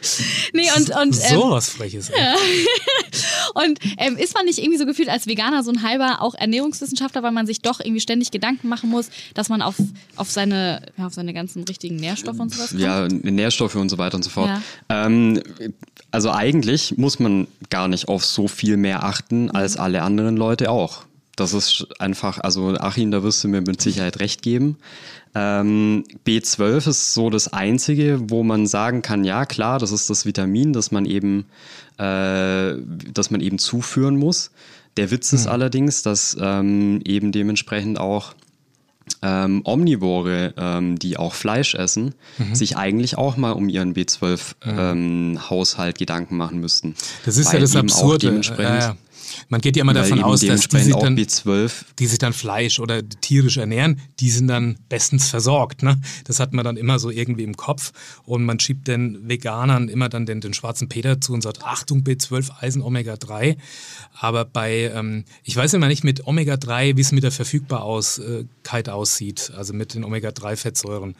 nee, 0.52 0.68
und, 0.76 0.90
und, 0.90 1.14
ähm, 1.14 1.40
so 1.40 1.50
was 1.50 1.68
Freches. 1.70 2.10
ey. 2.10 2.34
und 3.54 3.78
ähm, 3.98 4.16
ist 4.16 4.34
man 4.34 4.44
nicht 4.44 4.58
irgendwie 4.58 4.78
so 4.78 4.86
gefühlt 4.86 5.08
als 5.08 5.26
Veganer 5.26 5.62
so 5.62 5.70
ein 5.70 5.82
halber 5.82 6.22
auch 6.22 6.34
Ernährungswissenschaftler, 6.34 7.22
weil 7.22 7.32
man 7.32 7.46
sich 7.46 7.60
doch 7.60 7.80
irgendwie 7.80 8.00
ständig 8.00 8.30
Gedanken 8.30 8.68
machen 8.68 8.90
muss, 8.90 9.10
dass 9.34 9.48
man 9.48 9.62
auf, 9.62 9.76
auf, 10.16 10.30
seine, 10.30 10.82
ja, 10.96 11.06
auf 11.06 11.14
seine 11.14 11.34
ganzen 11.34 11.64
richtigen 11.64 11.96
Nährstoffe 11.96 12.40
und 12.40 12.52
sowas 12.52 12.70
kommt? 12.70 12.80
Ja, 12.80 13.08
Nährstoffe 13.08 13.76
und 13.76 13.88
so 13.88 13.98
weiter 13.98 14.16
und 14.16 14.22
so 14.22 14.30
fort. 14.30 14.48
Ja. 14.48 15.06
Ähm, 15.06 15.40
also 16.10 16.30
eigentlich 16.30 16.96
muss 16.98 17.18
man 17.18 17.46
gar 17.70 17.88
nicht 17.88 18.08
auf 18.08 18.24
so 18.24 18.48
viel 18.48 18.76
mehr 18.76 19.04
achten 19.04 19.50
als 19.50 19.76
alle 19.76 20.02
anderen 20.02 20.36
Leute 20.36 20.70
auch. 20.70 21.04
Das 21.36 21.54
ist 21.54 21.86
einfach, 21.98 22.38
also 22.40 22.74
Achim, 22.78 23.10
da 23.10 23.22
wirst 23.22 23.42
du 23.42 23.48
mir 23.48 23.62
mit 23.62 23.80
Sicherheit 23.80 24.20
recht 24.20 24.42
geben. 24.42 24.76
Ähm, 25.34 26.04
B12 26.26 26.88
ist 26.88 27.14
so 27.14 27.30
das 27.30 27.48
Einzige, 27.52 28.20
wo 28.28 28.42
man 28.42 28.66
sagen 28.66 29.00
kann, 29.00 29.24
ja 29.24 29.46
klar, 29.46 29.78
das 29.78 29.92
ist 29.92 30.10
das 30.10 30.26
Vitamin, 30.26 30.74
das 30.74 30.90
man 30.90 31.06
eben, 31.06 31.46
äh, 31.98 32.74
das 33.14 33.30
man 33.30 33.40
eben 33.40 33.58
zuführen 33.58 34.16
muss. 34.18 34.50
Der 34.98 35.10
Witz 35.10 35.32
ist 35.32 35.46
allerdings, 35.46 36.02
dass 36.02 36.36
ähm, 36.38 37.00
eben 37.06 37.32
dementsprechend 37.32 37.98
auch 37.98 38.34
ähm, 39.22 39.62
Omnivore, 39.64 40.52
ähm, 40.58 40.98
die 40.98 41.16
auch 41.16 41.32
Fleisch 41.32 41.74
essen, 41.74 42.14
Mhm. 42.36 42.54
sich 42.54 42.76
eigentlich 42.76 43.16
auch 43.16 43.38
mal 43.38 43.52
um 43.52 43.70
ihren 43.70 43.94
B12-Haushalt 43.94 45.98
Gedanken 45.98 46.36
machen 46.36 46.60
müssten. 46.60 46.94
Das 47.24 47.36
ist 47.36 47.52
ja 47.52 47.58
das 47.58 47.74
eben 47.74 47.90
auch 47.90 47.94
Absurde. 47.94 48.26
dementsprechend, 48.26 48.80
Ja, 48.80 48.88
ja. 48.88 48.96
Man 49.48 49.60
geht 49.60 49.76
ja 49.76 49.82
immer 49.82 49.94
weil 49.94 50.02
davon 50.02 50.22
aus, 50.22 50.40
dass 50.40 50.68
die 50.68 50.78
sich, 50.78 50.94
dann, 50.94 51.16
B12 51.16 51.72
die 51.98 52.06
sich 52.06 52.18
dann 52.18 52.32
Fleisch 52.32 52.78
oder 52.78 53.02
tierisch 53.08 53.56
ernähren, 53.56 54.00
die 54.20 54.30
sind 54.30 54.48
dann 54.48 54.78
bestens 54.88 55.28
versorgt. 55.28 55.82
Ne? 55.82 56.00
Das 56.24 56.40
hat 56.40 56.52
man 56.52 56.64
dann 56.64 56.76
immer 56.76 56.98
so 56.98 57.10
irgendwie 57.10 57.44
im 57.44 57.56
Kopf. 57.56 57.92
Und 58.24 58.44
man 58.44 58.60
schiebt 58.60 58.88
den 58.88 59.28
Veganern 59.28 59.88
immer 59.88 60.08
dann 60.08 60.26
den, 60.26 60.40
den 60.40 60.54
schwarzen 60.54 60.88
Peter 60.88 61.20
zu 61.20 61.32
und 61.32 61.42
sagt, 61.42 61.64
Achtung, 61.64 62.00
B12, 62.00 62.50
Eisen, 62.60 62.82
Omega-3. 62.82 63.56
Aber 64.18 64.44
bei, 64.44 64.92
ähm, 64.94 65.24
ich 65.44 65.56
weiß 65.56 65.74
immer 65.74 65.88
nicht 65.88 66.04
mit 66.04 66.26
Omega-3, 66.26 66.96
wie 66.96 67.00
es 67.00 67.12
mit 67.12 67.24
der 67.24 67.32
Verfügbarkeit 67.32 68.88
aussieht, 68.88 69.52
also 69.56 69.72
mit 69.72 69.94
den 69.94 70.04
Omega-3-Fettsäuren. 70.04 71.14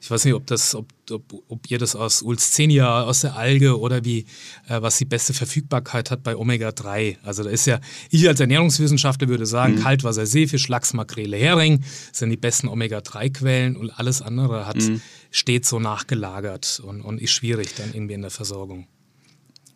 Ich 0.00 0.10
weiß 0.10 0.24
nicht, 0.24 0.34
ob 0.34 0.46
das, 0.46 0.74
ob 0.74 0.86
ob, 1.10 1.32
ob 1.48 1.70
ihr 1.70 1.78
das 1.78 1.96
aus 1.96 2.22
Ulscenia, 2.22 3.02
aus 3.02 3.20
der 3.20 3.36
Alge 3.36 3.78
oder 3.78 4.04
wie, 4.04 4.26
äh, 4.68 4.80
was 4.80 4.98
die 4.98 5.04
beste 5.04 5.32
Verfügbarkeit 5.32 6.10
hat 6.10 6.22
bei 6.22 6.36
Omega-3. 6.36 7.16
Also 7.22 7.42
da 7.44 7.50
ist 7.50 7.66
ja, 7.66 7.80
ich 8.10 8.26
als 8.28 8.40
Ernährungswissenschaftler 8.40 9.28
würde 9.28 9.46
sagen, 9.46 9.76
mhm. 9.76 9.80
Kaltwasser, 9.80 10.26
Seefisch, 10.26 10.68
Lachs, 10.68 10.92
Makrele, 10.92 11.36
Hering 11.36 11.84
sind 12.12 12.30
die 12.30 12.36
besten 12.36 12.68
Omega-3-Quellen 12.68 13.76
und 13.76 13.90
alles 13.90 14.22
andere 14.22 14.66
hat, 14.66 14.76
mhm. 14.76 15.00
steht 15.30 15.66
so 15.66 15.78
nachgelagert 15.78 16.80
und, 16.84 17.02
und 17.02 17.20
ist 17.20 17.30
schwierig 17.30 17.74
dann 17.76 17.92
irgendwie 17.92 18.14
in 18.14 18.22
der 18.22 18.30
Versorgung. 18.30 18.86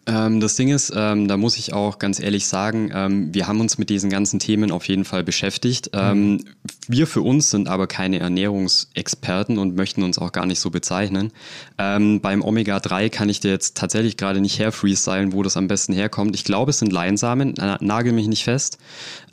Ähm, 0.07 0.41
das 0.41 0.57
Ding 0.57 0.69
ist, 0.69 0.93
ähm, 0.97 1.29
da 1.29 1.37
muss 1.37 1.59
ich 1.59 1.73
auch 1.73 1.99
ganz 1.99 2.21
ehrlich 2.21 2.49
sagen, 2.49 2.91
ähm, 2.95 3.35
wir 3.35 3.47
haben 3.47 3.61
uns 3.61 3.77
mit 3.79 3.91
diesen 3.91 4.09
ganzen 4.09 4.39
Themen 4.39 4.71
auf 4.71 4.89
jeden 4.89 5.05
Fall 5.05 5.23
beschäftigt. 5.23 5.91
Ähm, 5.93 6.33
mhm. 6.33 6.45
Wir 6.89 7.07
für 7.07 7.21
uns 7.21 7.51
sind 7.51 7.69
aber 7.69 7.87
keine 7.87 8.19
Ernährungsexperten 8.19 9.59
und 9.59 9.77
möchten 9.77 10.03
uns 10.03 10.19
auch 10.19 10.33
gar 10.33 10.47
nicht 10.47 10.59
so 10.59 10.71
bezeichnen. 10.71 11.33
Ähm, 11.79 12.21
beim 12.21 12.43
Omega-3 12.43 13.11
kann 13.11 13.29
ich 13.29 13.41
dir 13.41 13.51
jetzt 13.51 13.77
tatsächlich 13.77 14.17
gerade 14.17 14.41
nicht 14.41 14.59
her 14.59 14.73
freestylen, 14.73 15.33
wo 15.33 15.43
das 15.43 15.57
am 15.57 15.69
besten 15.69 15.93
herkommt. 15.93 16.35
Ich 16.35 16.45
glaube, 16.45 16.71
es 16.71 16.79
sind 16.79 16.93
Leinsamen, 16.93 17.55
nagel 17.81 18.13
mich 18.13 18.27
nicht 18.27 18.45
fest. 18.45 18.79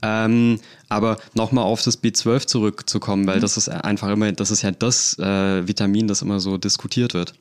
Ähm, 0.01 0.59
aber 0.89 1.17
nochmal 1.33 1.63
auf 1.63 1.81
das 1.81 2.01
B12 2.03 2.45
zurückzukommen, 2.45 3.25
weil 3.25 3.37
mhm. 3.37 3.41
das 3.41 3.57
ist 3.57 3.69
einfach 3.69 4.09
immer, 4.09 4.31
das 4.31 4.51
ist 4.51 4.61
ja 4.61 4.71
das 4.71 5.17
äh, 5.17 5.67
Vitamin, 5.67 6.07
das 6.07 6.21
immer 6.21 6.39
so 6.39 6.57
diskutiert 6.57 7.13
wird. 7.13 7.33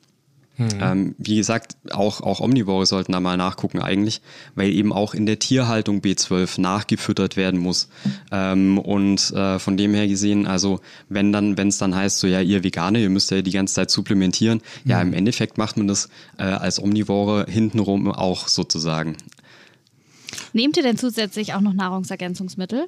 Mhm. 0.57 0.69
Ähm, 0.81 1.15
wie 1.19 1.35
gesagt, 1.35 1.77
auch, 1.91 2.21
auch 2.21 2.39
Omnivore 2.39 2.85
sollten 2.85 3.11
da 3.11 3.19
mal 3.19 3.37
nachgucken 3.37 3.79
eigentlich, 3.79 4.21
weil 4.55 4.71
eben 4.71 4.91
auch 4.91 5.13
in 5.13 5.25
der 5.25 5.39
Tierhaltung 5.39 5.99
B12 6.01 6.59
nachgefüttert 6.59 7.37
werden 7.37 7.59
muss. 7.59 7.89
Ähm, 8.31 8.79
und 8.79 9.31
äh, 9.31 9.59
von 9.59 9.77
dem 9.77 9.93
her 9.93 10.07
gesehen, 10.07 10.47
also 10.47 10.79
wenn 11.09 11.31
dann, 11.31 11.57
wenn 11.57 11.67
es 11.67 11.77
dann 11.77 11.95
heißt, 11.95 12.19
so 12.19 12.27
ja, 12.27 12.41
ihr 12.41 12.63
Veganer, 12.63 12.99
ihr 12.99 13.09
müsst 13.09 13.29
ja 13.29 13.41
die 13.41 13.51
ganze 13.51 13.75
Zeit 13.75 13.91
supplementieren, 13.91 14.61
mhm. 14.83 14.91
ja, 14.91 15.01
im 15.01 15.13
Endeffekt 15.13 15.57
macht 15.57 15.77
man 15.77 15.87
das 15.87 16.09
äh, 16.37 16.43
als 16.43 16.81
Omnivore 16.81 17.45
hintenrum 17.47 18.11
auch 18.11 18.47
sozusagen. 18.47 19.15
Nehmt 20.53 20.75
ihr 20.77 20.83
denn 20.83 20.97
zusätzlich 20.97 21.53
auch 21.53 21.61
noch 21.61 21.73
Nahrungsergänzungsmittel? 21.73 22.87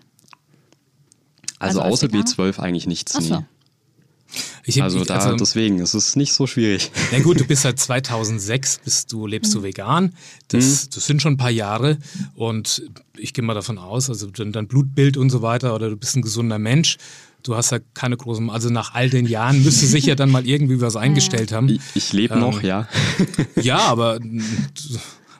Also, 1.59 1.81
also 1.81 1.93
außer 1.93 2.07
B12 2.07 2.59
eigentlich 2.59 2.87
nichts. 2.87 3.15
Ach 3.15 3.21
so. 3.21 3.35
Nee. 3.35 3.45
Ich, 4.69 4.83
also 4.83 5.03
da 5.03 5.15
also, 5.15 5.35
deswegen 5.35 5.79
ist 5.79 5.95
es 5.95 6.15
nicht 6.15 6.33
so 6.33 6.45
schwierig. 6.45 6.91
Na 7.11 7.19
gut, 7.19 7.39
du 7.39 7.45
bist 7.45 7.61
seit 7.63 7.79
2006, 7.79 8.81
bist 8.83 9.11
du 9.11 9.25
lebst 9.25 9.53
du 9.53 9.59
mhm. 9.59 9.63
vegan. 9.63 10.15
Das, 10.49 10.85
mhm. 10.85 10.89
das 10.93 11.05
sind 11.05 11.21
schon 11.21 11.33
ein 11.33 11.37
paar 11.37 11.49
Jahre 11.49 11.97
und 12.35 12.83
ich 13.17 13.33
gehe 13.33 13.43
mal 13.43 13.55
davon 13.55 13.79
aus, 13.79 14.09
also 14.09 14.27
dein 14.27 14.67
Blutbild 14.67 15.17
und 15.17 15.31
so 15.31 15.41
weiter 15.41 15.73
oder 15.73 15.89
du 15.89 15.97
bist 15.97 16.15
ein 16.15 16.21
gesunder 16.21 16.59
Mensch. 16.59 16.97
Du 17.41 17.55
hast 17.55 17.71
ja 17.71 17.79
keine 17.93 18.17
großen, 18.17 18.49
also 18.49 18.69
nach 18.69 18.93
all 18.93 19.09
den 19.09 19.25
Jahren 19.25 19.63
müsste 19.63 19.87
sich 19.87 20.05
ja 20.05 20.15
dann 20.15 20.29
mal 20.29 20.45
irgendwie 20.45 20.81
was 20.81 20.95
eingestellt 20.97 21.51
haben. 21.51 21.69
Ich, 21.69 21.81
ich 21.95 22.13
lebe 22.13 22.35
ähm, 22.35 22.41
noch, 22.41 22.61
ja. 22.61 22.87
Ja, 23.61 23.79
aber 23.79 24.19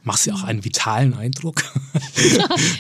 machst 0.10 0.26
ja 0.26 0.34
auch 0.34 0.44
einen 0.44 0.66
vitalen 0.66 1.14
Eindruck. 1.14 1.62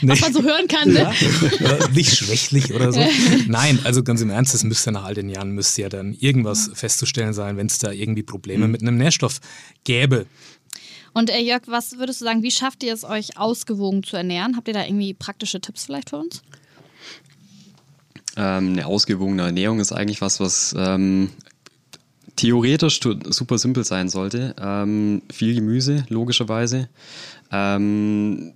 nee. 0.01 0.09
Was 0.09 0.21
man 0.21 0.33
so 0.33 0.41
hören 0.41 0.67
kann, 0.67 0.89
ne? 0.89 1.13
Ja, 1.59 1.87
nicht 1.89 2.15
schwächlich 2.15 2.73
oder 2.73 2.91
so. 2.91 3.05
Nein, 3.45 3.77
also 3.83 4.01
ganz 4.01 4.21
im 4.21 4.31
Ernst, 4.31 4.55
es 4.55 4.63
müsste 4.63 4.91
nach 4.91 5.03
all 5.03 5.13
den 5.13 5.29
Jahren 5.29 5.51
müsste 5.51 5.83
ja 5.83 5.89
dann 5.89 6.15
irgendwas 6.15 6.71
festzustellen 6.73 7.33
sein, 7.33 7.55
wenn 7.55 7.67
es 7.67 7.77
da 7.77 7.91
irgendwie 7.91 8.23
Probleme 8.23 8.65
mhm. 8.65 8.71
mit 8.71 8.81
einem 8.81 8.97
Nährstoff 8.97 9.41
gäbe. 9.83 10.25
Und 11.13 11.29
äh, 11.29 11.39
Jörg, 11.39 11.61
was 11.67 11.99
würdest 11.99 12.19
du 12.21 12.25
sagen, 12.25 12.41
wie 12.41 12.49
schafft 12.49 12.81
ihr 12.81 12.95
es 12.95 13.03
euch 13.03 13.37
ausgewogen 13.37 14.01
zu 14.01 14.17
ernähren? 14.17 14.57
Habt 14.57 14.67
ihr 14.67 14.73
da 14.73 14.83
irgendwie 14.83 15.13
praktische 15.13 15.61
Tipps 15.61 15.85
vielleicht 15.85 16.09
für 16.09 16.17
uns? 16.17 16.41
Ähm, 18.37 18.71
eine 18.71 18.87
ausgewogene 18.87 19.43
Ernährung 19.43 19.79
ist 19.79 19.91
eigentlich 19.91 20.21
was, 20.21 20.39
was 20.39 20.73
ähm, 20.75 21.29
theoretisch 22.39 23.01
super 23.01 23.57
simpel 23.57 23.83
sein 23.83 24.07
sollte. 24.07 24.55
Ähm, 24.59 25.21
viel 25.31 25.55
Gemüse, 25.55 26.05
logischerweise. 26.07 26.87
Ähm, 27.51 28.53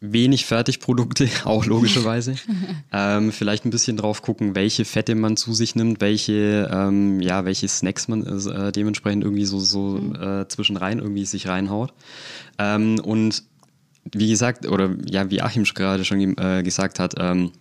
wenig 0.00 0.46
Fertigprodukte, 0.46 1.28
auch 1.44 1.64
logischerweise. 1.64 2.34
ähm, 2.92 3.30
vielleicht 3.30 3.64
ein 3.64 3.70
bisschen 3.70 3.96
drauf 3.96 4.22
gucken, 4.22 4.56
welche 4.56 4.84
Fette 4.84 5.14
man 5.14 5.36
zu 5.36 5.54
sich 5.54 5.76
nimmt, 5.76 6.00
welche, 6.00 6.68
ähm, 6.72 7.20
ja, 7.20 7.44
welche 7.44 7.68
Snacks 7.68 8.08
man 8.08 8.24
äh, 8.26 8.72
dementsprechend 8.72 9.22
irgendwie 9.22 9.44
so, 9.44 9.60
so 9.60 9.98
mhm. 9.98 10.14
äh, 10.16 10.48
zwischenrein 10.48 10.98
irgendwie 10.98 11.24
sich 11.24 11.46
reinhaut. 11.46 11.92
Ähm, 12.58 12.98
und 12.98 13.44
wie 14.12 14.28
gesagt, 14.28 14.66
oder 14.66 14.90
ja, 15.08 15.30
wie 15.30 15.40
Achim 15.40 15.64
gerade 15.64 16.04
schon 16.04 16.36
äh, 16.36 16.62
gesagt 16.64 16.98
hat, 16.98 17.14
ähm, 17.18 17.52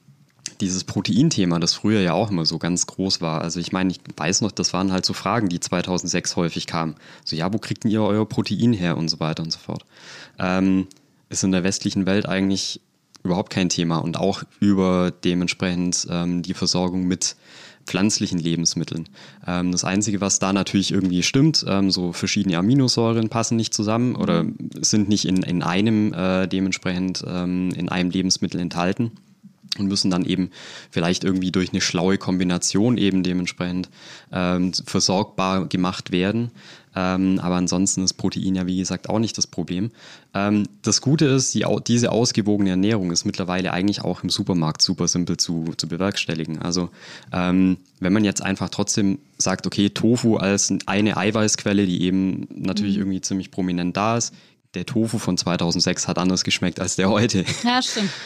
dieses 0.62 0.84
Proteinthema, 0.84 1.60
das 1.60 1.74
früher 1.74 2.02
ja 2.02 2.14
auch 2.14 2.32
immer 2.32 2.46
so 2.46 2.58
ganz 2.58 2.88
groß 2.88 3.22
war. 3.22 3.42
Also 3.42 3.60
ich 3.60 3.72
meine, 3.72 3.92
ich 3.92 4.00
weiß 4.16 4.42
noch, 4.42 4.52
das 4.52 4.74
waren 4.74 4.92
halt 4.92 5.06
so 5.06 5.14
Fragen, 5.14 5.50
die 5.50 5.60
2006 5.60 6.36
häufig 6.36 6.68
kamen. 6.68 6.96
So, 7.24 7.36
ja, 7.36 7.52
wo 7.54 7.58
kriegt 7.58 7.86
ihr 7.86 8.02
euer 8.02 8.28
Protein 8.28 8.74
her 8.74 8.98
und 8.98 9.10
so 9.10 9.20
weiter 9.20 9.44
und 9.44 9.52
so 9.52 9.60
fort. 9.60 9.86
Ähm, 10.40 10.88
ist 11.30 11.44
in 11.44 11.52
der 11.52 11.64
westlichen 11.64 12.06
Welt 12.06 12.28
eigentlich 12.28 12.82
überhaupt 13.24 13.52
kein 13.52 13.70
Thema 13.70 13.98
und 13.98 14.18
auch 14.18 14.44
über 14.60 15.12
dementsprechend 15.12 16.08
ähm, 16.10 16.42
die 16.42 16.54
Versorgung 16.54 17.04
mit 17.06 17.36
pflanzlichen 17.86 18.40
Lebensmitteln. 18.40 19.10
Ähm, 19.46 19.72
das 19.72 19.84
Einzige, 19.84 20.22
was 20.22 20.40
da 20.40 20.54
natürlich 20.54 20.92
irgendwie 20.92 21.24
stimmt, 21.24 21.66
ähm, 21.68 21.92
so 21.92 22.14
verschiedene 22.14 22.58
Aminosäuren 22.58 23.30
passen 23.30 23.56
nicht 23.56 23.74
zusammen 23.74 24.16
oder 24.16 24.46
sind 24.82 25.10
nicht 25.10 25.26
in, 25.26 25.44
in 25.44 25.64
einem 25.64 26.14
äh, 26.14 26.48
dementsprechend 26.48 27.24
ähm, 27.28 27.72
in 27.76 27.90
einem 27.90 28.10
Lebensmittel 28.10 28.60
enthalten 28.60 29.12
und 29.78 29.88
müssen 29.88 30.12
dann 30.12 30.26
eben 30.26 30.52
vielleicht 30.90 31.24
irgendwie 31.24 31.52
durch 31.52 31.72
eine 31.72 31.82
schlaue 31.82 32.18
Kombination 32.18 32.98
eben 32.98 33.24
dementsprechend 33.24 33.90
ähm, 34.32 34.74
versorgbar 34.74 35.68
gemacht 35.68 36.12
werden. 36.12 36.52
Ähm, 36.98 37.40
aber 37.44 37.56
ansonsten 37.56 38.04
ist 38.04 38.14
Protein 38.14 38.56
ja 38.56 38.66
wie 38.66 38.80
gesagt 38.80 39.08
auch 39.08 39.20
nicht 39.20 39.38
das 39.38 39.46
Problem. 39.46 39.92
Ähm, 40.34 40.68
das 40.82 41.00
Gute 41.00 41.26
ist, 41.26 41.54
die, 41.54 41.64
diese 41.86 42.12
ausgewogene 42.12 42.72
Ernährung 42.72 43.12
ist 43.12 43.24
mittlerweile 43.24 43.72
eigentlich 43.72 44.02
auch 44.02 44.24
im 44.24 44.30
Supermarkt 44.30 44.82
super 44.82 45.08
simpel 45.08 45.38
zu, 45.38 45.74
zu 45.78 45.88
bewerkstelligen. 45.88 46.60
Also 46.60 46.90
ähm, 47.32 47.78
wenn 48.00 48.14
man 48.14 48.26
jetzt 48.26 48.42
einfach 48.42 48.70
trotzdem 48.70 49.20
sagt, 49.38 49.68
okay, 49.68 49.92
Tofu 49.92 50.38
als 50.38 50.74
eine 50.88 51.18
Eiweißquelle, 51.18 51.86
die 51.86 52.02
eben 52.02 52.48
natürlich 52.50 52.96
mhm. 52.96 53.02
irgendwie 53.02 53.22
ziemlich 53.22 53.52
prominent 53.52 53.96
da 53.96 54.18
ist, 54.18 54.34
der 54.74 54.88
Tofu 54.88 55.20
von 55.20 55.38
2006 55.38 56.08
hat 56.08 56.18
anders 56.18 56.44
geschmeckt 56.44 56.80
als 56.80 56.96
der 56.96 57.10
heute. 57.10 57.46
Ja, 57.64 57.82
stimmt. 57.82 58.10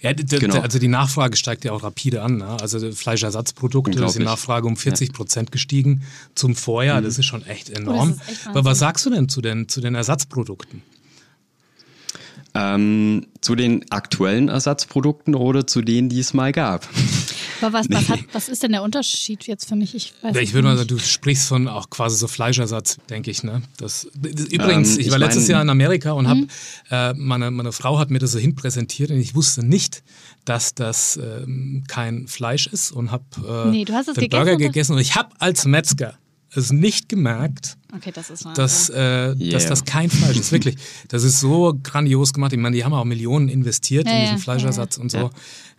Ja, 0.00 0.12
genau. 0.12 0.60
also 0.60 0.78
die 0.78 0.88
Nachfrage 0.88 1.36
steigt 1.36 1.64
ja 1.64 1.72
auch 1.72 1.82
rapide 1.82 2.22
an. 2.22 2.38
Ne? 2.38 2.56
Also 2.60 2.90
Fleischersatzprodukte, 2.90 4.02
ist 4.02 4.18
die 4.18 4.22
Nachfrage 4.22 4.66
um 4.66 4.76
40 4.76 5.12
Prozent 5.12 5.50
ja. 5.50 5.52
gestiegen 5.52 6.02
zum 6.34 6.54
Vorjahr. 6.56 7.00
Mhm. 7.00 7.04
Das 7.04 7.18
ist 7.18 7.26
schon 7.26 7.44
echt 7.44 7.68
enorm. 7.68 8.18
Oh, 8.18 8.30
echt 8.30 8.46
Aber 8.46 8.64
was 8.64 8.78
sagst 8.78 9.04
du 9.04 9.10
denn 9.10 9.28
zu 9.28 9.42
den, 9.42 9.68
zu 9.68 9.80
den 9.80 9.94
Ersatzprodukten? 9.94 10.82
Ähm, 12.54 13.26
zu 13.40 13.54
den 13.54 13.90
aktuellen 13.92 14.48
Ersatzprodukten 14.48 15.34
oder 15.34 15.66
zu 15.66 15.82
denen, 15.82 16.08
die 16.08 16.18
es 16.18 16.34
mal 16.34 16.52
gab? 16.52 16.88
Aber 17.60 17.72
was, 17.72 17.86
was, 17.90 18.08
hat, 18.08 18.20
was 18.32 18.48
ist 18.48 18.62
denn 18.62 18.72
der 18.72 18.82
Unterschied 18.82 19.46
jetzt 19.46 19.68
für 19.68 19.76
mich? 19.76 19.94
Ich, 19.94 20.14
weiß 20.22 20.36
ich 20.36 20.54
würde 20.54 20.68
mal 20.68 20.76
sagen, 20.76 20.88
du 20.88 20.98
sprichst 20.98 21.48
von 21.48 21.68
auch 21.68 21.90
quasi 21.90 22.16
so 22.16 22.28
Fleischersatz, 22.28 22.98
denke 23.08 23.30
ich. 23.30 23.42
Ne? 23.42 23.62
Das, 23.76 24.08
das 24.14 24.46
übrigens, 24.46 24.94
ähm, 24.94 25.00
ich, 25.00 25.06
ich, 25.06 25.12
war 25.12 25.18
mein, 25.18 25.28
letztes 25.28 25.48
Jahr 25.48 25.62
in 25.62 25.70
Amerika 25.70 26.12
und 26.12 26.24
mhm. 26.24 26.48
habe, 26.90 27.12
äh, 27.12 27.14
meine, 27.18 27.50
meine 27.50 27.72
Frau 27.72 27.98
hat 27.98 28.10
mir 28.10 28.18
das 28.18 28.32
so 28.32 28.38
hinpräsentiert 28.38 29.10
und 29.10 29.18
ich 29.18 29.34
wusste 29.34 29.64
nicht, 29.64 30.02
dass 30.44 30.74
das 30.74 31.18
ähm, 31.22 31.84
kein 31.88 32.26
Fleisch 32.26 32.66
ist 32.66 32.92
und 32.92 33.10
habe 33.10 33.24
äh, 33.36 33.70
nee, 33.70 33.84
den 33.84 33.94
gegessen, 33.94 34.28
Burger 34.30 34.56
gegessen 34.56 34.92
und 34.94 35.00
ich 35.00 35.14
habe 35.14 35.30
als 35.38 35.64
Metzger 35.64 36.19
es 36.56 36.72
nicht 36.72 37.08
gemerkt, 37.08 37.76
okay, 37.94 38.10
das 38.12 38.32
dass, 38.54 38.90
äh, 38.90 38.96
yeah. 38.96 39.52
dass 39.52 39.66
das 39.66 39.84
kein 39.84 40.10
Fleisch 40.10 40.38
ist. 40.38 40.52
Wirklich, 40.52 40.76
das 41.08 41.22
ist 41.22 41.40
so 41.40 41.78
grandios 41.82 42.32
gemacht. 42.32 42.52
Ich 42.52 42.58
meine, 42.58 42.76
die 42.76 42.84
haben 42.84 42.92
auch 42.92 43.04
Millionen 43.04 43.48
investiert 43.48 44.06
ja, 44.06 44.14
in 44.14 44.20
diesen 44.22 44.38
Fleischersatz 44.38 44.96
ja, 44.96 45.02
und 45.02 45.10
so. 45.10 45.30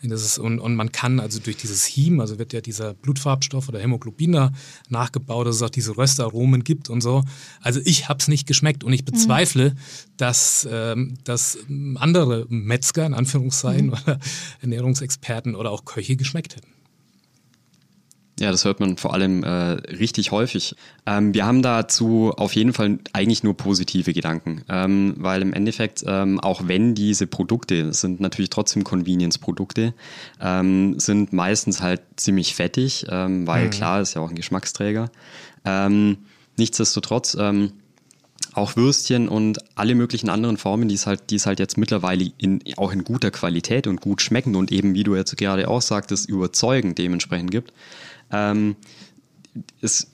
Das 0.03 0.23
ist, 0.23 0.39
und, 0.39 0.59
und 0.59 0.75
man 0.75 0.91
kann 0.91 1.19
also 1.19 1.39
durch 1.39 1.57
dieses 1.57 1.85
Hiem, 1.85 2.21
also 2.21 2.39
wird 2.39 2.53
ja 2.53 2.61
dieser 2.61 2.95
Blutfarbstoff 2.95 3.69
oder 3.69 3.79
Hämoglobin 3.79 4.31
da 4.31 4.51
nachgebaut, 4.89 5.45
dass 5.45 5.57
es 5.57 5.61
auch 5.61 5.69
diese 5.69 5.95
Röstaromen 5.95 6.63
gibt 6.63 6.89
und 6.89 7.01
so. 7.01 7.23
Also 7.61 7.81
ich 7.83 8.09
habe 8.09 8.19
es 8.19 8.27
nicht 8.27 8.47
geschmeckt 8.47 8.83
und 8.83 8.93
ich 8.93 9.05
bezweifle, 9.05 9.71
mhm. 9.71 9.77
dass, 10.17 10.67
ähm, 10.71 11.15
dass 11.23 11.59
andere 11.95 12.47
Metzger, 12.49 13.05
in 13.05 13.13
Anführungszeichen, 13.13 13.87
mhm. 13.87 13.93
oder 14.05 14.19
Ernährungsexperten 14.61 15.55
oder 15.55 15.69
auch 15.69 15.85
Köche 15.85 16.15
geschmeckt 16.15 16.55
hätten. 16.55 16.70
Ja, 18.41 18.49
das 18.49 18.65
hört 18.65 18.79
man 18.79 18.97
vor 18.97 19.13
allem 19.13 19.43
äh, 19.43 19.49
richtig 19.49 20.31
häufig. 20.31 20.75
Ähm, 21.05 21.35
wir 21.35 21.45
haben 21.45 21.61
dazu 21.61 22.33
auf 22.35 22.55
jeden 22.55 22.73
Fall 22.73 22.97
eigentlich 23.13 23.43
nur 23.43 23.55
positive 23.55 24.13
Gedanken, 24.13 24.63
ähm, 24.67 25.13
weil 25.17 25.43
im 25.43 25.53
Endeffekt, 25.53 26.03
ähm, 26.07 26.39
auch 26.39 26.63
wenn 26.65 26.95
diese 26.95 27.27
Produkte 27.27 27.93
sind 27.93 28.19
natürlich 28.19 28.49
trotzdem 28.49 28.83
Convenience-Produkte, 28.83 29.93
ähm, 30.41 30.99
sind 30.99 31.33
meistens 31.33 31.83
halt 31.83 32.01
ziemlich 32.15 32.55
fettig, 32.55 33.05
ähm, 33.09 33.45
weil 33.45 33.65
mhm. 33.65 33.69
klar 33.69 34.01
ist 34.01 34.15
ja 34.15 34.23
auch 34.23 34.29
ein 34.31 34.35
Geschmacksträger. 34.35 35.11
Ähm, 35.63 36.17
nichtsdestotrotz 36.57 37.37
auch 38.53 38.75
Würstchen 38.75 39.29
und 39.29 39.59
alle 39.75 39.95
möglichen 39.95 40.29
anderen 40.29 40.57
Formen, 40.57 40.89
die 40.89 40.95
es 40.95 41.07
halt, 41.07 41.29
die 41.29 41.35
es 41.35 41.45
halt 41.45 41.59
jetzt 41.59 41.77
mittlerweile 41.77 42.31
in, 42.37 42.61
auch 42.77 42.91
in 42.91 43.03
guter 43.03 43.31
Qualität 43.31 43.87
und 43.87 44.01
gut 44.01 44.21
schmecken 44.21 44.55
und 44.55 44.71
eben, 44.71 44.93
wie 44.93 45.03
du 45.03 45.15
jetzt 45.15 45.37
gerade 45.37 45.67
auch 45.67 45.81
sagtest, 45.81 46.27
überzeugend 46.27 46.97
dementsprechend 46.97 47.51
gibt, 47.51 47.71
ähm, 48.31 48.75
es 49.81 50.11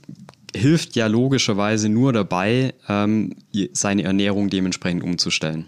hilft 0.56 0.96
ja 0.96 1.08
logischerweise 1.08 1.90
nur 1.90 2.14
dabei, 2.14 2.74
ähm, 2.88 3.36
seine 3.74 4.04
Ernährung 4.04 4.50
dementsprechend 4.50 5.04
umzustellen. 5.04 5.66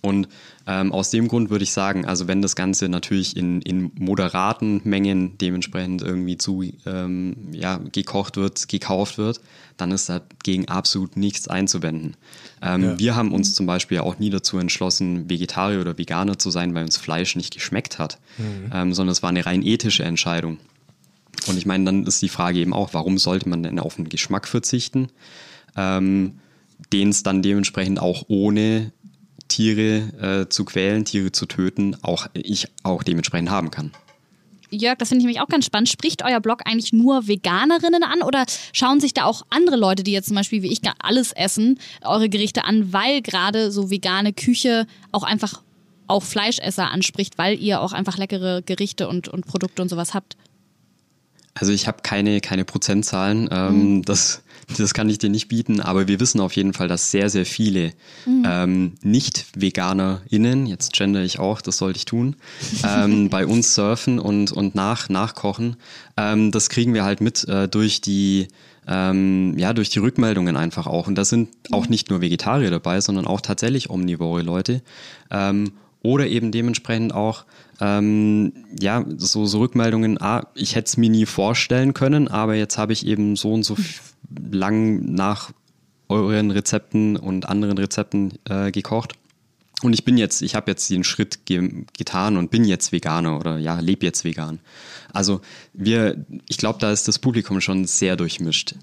Und 0.00 0.28
ähm, 0.66 0.92
aus 0.92 1.10
dem 1.10 1.28
Grund 1.28 1.50
würde 1.50 1.64
ich 1.64 1.72
sagen, 1.72 2.04
also 2.04 2.28
wenn 2.28 2.40
das 2.40 2.54
Ganze 2.54 2.88
natürlich 2.88 3.36
in, 3.36 3.62
in 3.62 3.90
moderaten 3.98 4.80
Mengen 4.84 5.36
dementsprechend 5.38 6.02
irgendwie 6.02 6.36
zu 6.38 6.62
ähm, 6.86 7.36
ja, 7.52 7.80
gekocht 7.90 8.36
wird, 8.36 8.68
gekauft 8.68 9.18
wird, 9.18 9.40
dann 9.76 9.90
ist 9.90 10.08
dagegen 10.08 10.68
absolut 10.68 11.16
nichts 11.16 11.48
einzuwenden. 11.48 12.16
Ähm, 12.62 12.82
ja. 12.82 12.98
Wir 12.98 13.16
haben 13.16 13.32
uns 13.32 13.54
zum 13.54 13.66
Beispiel 13.66 13.98
auch 13.98 14.18
nie 14.18 14.30
dazu 14.30 14.58
entschlossen, 14.58 15.28
Vegetarier 15.28 15.80
oder 15.80 15.98
Veganer 15.98 16.38
zu 16.38 16.50
sein, 16.50 16.74
weil 16.74 16.84
uns 16.84 16.96
Fleisch 16.96 17.34
nicht 17.34 17.54
geschmeckt 17.54 17.98
hat, 17.98 18.18
mhm. 18.38 18.70
ähm, 18.72 18.94
sondern 18.94 19.12
es 19.12 19.22
war 19.22 19.30
eine 19.30 19.46
rein 19.46 19.62
ethische 19.62 20.04
Entscheidung. 20.04 20.58
Und 21.46 21.56
ich 21.56 21.66
meine, 21.66 21.84
dann 21.84 22.06
ist 22.06 22.22
die 22.22 22.28
Frage 22.28 22.58
eben 22.58 22.72
auch, 22.72 22.94
warum 22.94 23.18
sollte 23.18 23.48
man 23.48 23.62
denn 23.62 23.78
auf 23.78 23.96
den 23.96 24.08
Geschmack 24.08 24.48
verzichten, 24.48 25.08
ähm, 25.76 26.38
den 26.92 27.10
es 27.10 27.22
dann 27.22 27.42
dementsprechend 27.42 28.00
auch 28.00 28.24
ohne 28.28 28.92
Tiere 29.48 30.44
äh, 30.44 30.48
zu 30.48 30.64
quälen, 30.64 31.04
Tiere 31.04 31.32
zu 31.32 31.46
töten, 31.46 31.96
auch 32.02 32.28
ich 32.34 32.68
auch 32.82 33.02
dementsprechend 33.02 33.50
haben 33.50 33.70
kann. 33.70 33.92
Jörg, 34.70 34.98
das 34.98 35.08
finde 35.08 35.22
ich 35.22 35.26
nämlich 35.26 35.40
auch 35.40 35.48
ganz 35.48 35.64
spannend. 35.64 35.88
Spricht 35.88 36.22
euer 36.22 36.40
Blog 36.40 36.60
eigentlich 36.66 36.92
nur 36.92 37.26
Veganerinnen 37.26 38.02
an 38.02 38.22
oder 38.22 38.44
schauen 38.72 39.00
sich 39.00 39.14
da 39.14 39.24
auch 39.24 39.46
andere 39.48 39.76
Leute, 39.76 40.02
die 40.02 40.12
jetzt 40.12 40.26
zum 40.26 40.36
Beispiel 40.36 40.62
wie 40.62 40.70
ich 40.70 40.80
alles 40.98 41.32
essen, 41.32 41.78
eure 42.02 42.28
Gerichte 42.28 42.64
an, 42.64 42.92
weil 42.92 43.22
gerade 43.22 43.72
so 43.72 43.90
vegane 43.90 44.34
Küche 44.34 44.86
auch 45.10 45.22
einfach 45.22 45.62
auch 46.06 46.22
Fleischesser 46.22 46.90
anspricht, 46.90 47.38
weil 47.38 47.58
ihr 47.58 47.80
auch 47.80 47.92
einfach 47.92 48.16
leckere 48.16 48.62
Gerichte 48.62 49.08
und, 49.08 49.28
und 49.28 49.46
Produkte 49.46 49.82
und 49.82 49.88
sowas 49.88 50.14
habt? 50.14 50.36
Also 51.58 51.72
ich 51.72 51.86
habe 51.86 51.98
keine, 52.02 52.40
keine 52.40 52.64
Prozentzahlen, 52.64 53.48
ähm, 53.50 53.96
mhm. 53.96 54.02
das, 54.02 54.42
das 54.76 54.94
kann 54.94 55.08
ich 55.08 55.18
dir 55.18 55.30
nicht 55.30 55.48
bieten, 55.48 55.80
aber 55.80 56.08
wir 56.08 56.20
wissen 56.20 56.40
auf 56.40 56.52
jeden 56.52 56.72
Fall, 56.72 56.88
dass 56.88 57.10
sehr, 57.10 57.30
sehr 57.30 57.46
viele 57.46 57.92
mhm. 58.26 58.44
ähm, 58.46 58.94
Nicht-VeganerInnen, 59.02 60.66
jetzt 60.66 60.92
gender 60.92 61.22
ich 61.22 61.38
auch, 61.38 61.60
das 61.60 61.78
sollte 61.78 61.98
ich 61.98 62.04
tun, 62.04 62.36
ähm, 62.84 63.28
bei 63.30 63.46
uns 63.46 63.74
surfen 63.74 64.18
und, 64.18 64.52
und 64.52 64.74
nach, 64.74 65.08
nachkochen. 65.08 65.76
Ähm, 66.16 66.50
das 66.50 66.68
kriegen 66.68 66.94
wir 66.94 67.04
halt 67.04 67.20
mit 67.20 67.46
äh, 67.48 67.68
durch 67.68 68.00
die 68.00 68.48
ähm, 68.90 69.56
ja, 69.58 69.74
durch 69.74 69.90
die 69.90 69.98
Rückmeldungen 69.98 70.56
einfach 70.56 70.86
auch. 70.86 71.06
Und 71.08 71.16
da 71.16 71.24
sind 71.24 71.50
auch 71.70 71.84
mhm. 71.84 71.90
nicht 71.90 72.10
nur 72.10 72.22
Vegetarier 72.22 72.70
dabei, 72.70 73.02
sondern 73.02 73.26
auch 73.26 73.42
tatsächlich 73.42 73.90
omnivore 73.90 74.40
Leute. 74.40 74.80
Oder 76.02 76.26
eben 76.28 76.52
dementsprechend 76.52 77.12
auch 77.12 77.44
ähm, 77.80 78.52
ja, 78.80 79.04
so, 79.16 79.46
so 79.46 79.58
Rückmeldungen, 79.58 80.20
ah, 80.20 80.46
ich 80.54 80.74
hätte 80.74 80.86
es 80.86 80.96
mir 80.96 81.10
nie 81.10 81.26
vorstellen 81.26 81.94
können, 81.94 82.28
aber 82.28 82.54
jetzt 82.54 82.78
habe 82.78 82.92
ich 82.92 83.06
eben 83.06 83.36
so 83.36 83.52
und 83.52 83.64
so 83.64 83.76
lang 84.50 85.12
nach 85.12 85.52
euren 86.08 86.50
Rezepten 86.50 87.16
und 87.16 87.48
anderen 87.48 87.78
Rezepten 87.78 88.34
äh, 88.48 88.70
gekocht. 88.70 89.14
Und 89.82 89.92
ich 89.92 90.04
bin 90.04 90.18
jetzt, 90.18 90.42
ich 90.42 90.56
habe 90.56 90.70
jetzt 90.70 90.90
den 90.90 91.04
Schritt 91.04 91.46
ge 91.46 91.84
getan 91.96 92.36
und 92.36 92.50
bin 92.50 92.64
jetzt 92.64 92.90
Veganer 92.90 93.38
oder 93.38 93.58
ja, 93.58 93.78
lebe 93.78 94.04
jetzt 94.04 94.24
vegan. 94.24 94.58
Also 95.12 95.40
wir, 95.72 96.24
ich 96.48 96.58
glaube, 96.58 96.80
da 96.80 96.90
ist 96.90 97.06
das 97.06 97.20
Publikum 97.20 97.60
schon 97.60 97.84
sehr 97.84 98.16
durchmischt 98.16 98.74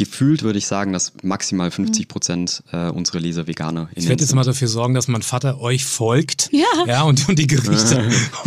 gefühlt 0.00 0.42
würde 0.42 0.58
ich 0.58 0.66
sagen, 0.66 0.94
dass 0.94 1.12
maximal 1.22 1.70
50 1.70 2.08
Prozent 2.08 2.62
äh, 2.72 2.88
unserer 2.88 3.20
Leser 3.20 3.46
Veganer 3.46 3.90
Ich 3.94 4.08
werde 4.08 4.22
jetzt 4.22 4.34
mal 4.34 4.44
dafür 4.44 4.66
sorgen, 4.66 4.94
dass 4.94 5.08
mein 5.08 5.20
Vater 5.20 5.60
euch 5.60 5.84
folgt 5.84 6.48
ja. 6.52 6.64
Ja, 6.86 7.02
und, 7.02 7.28
und 7.28 7.38
die 7.38 7.46
Gerichte 7.46 8.02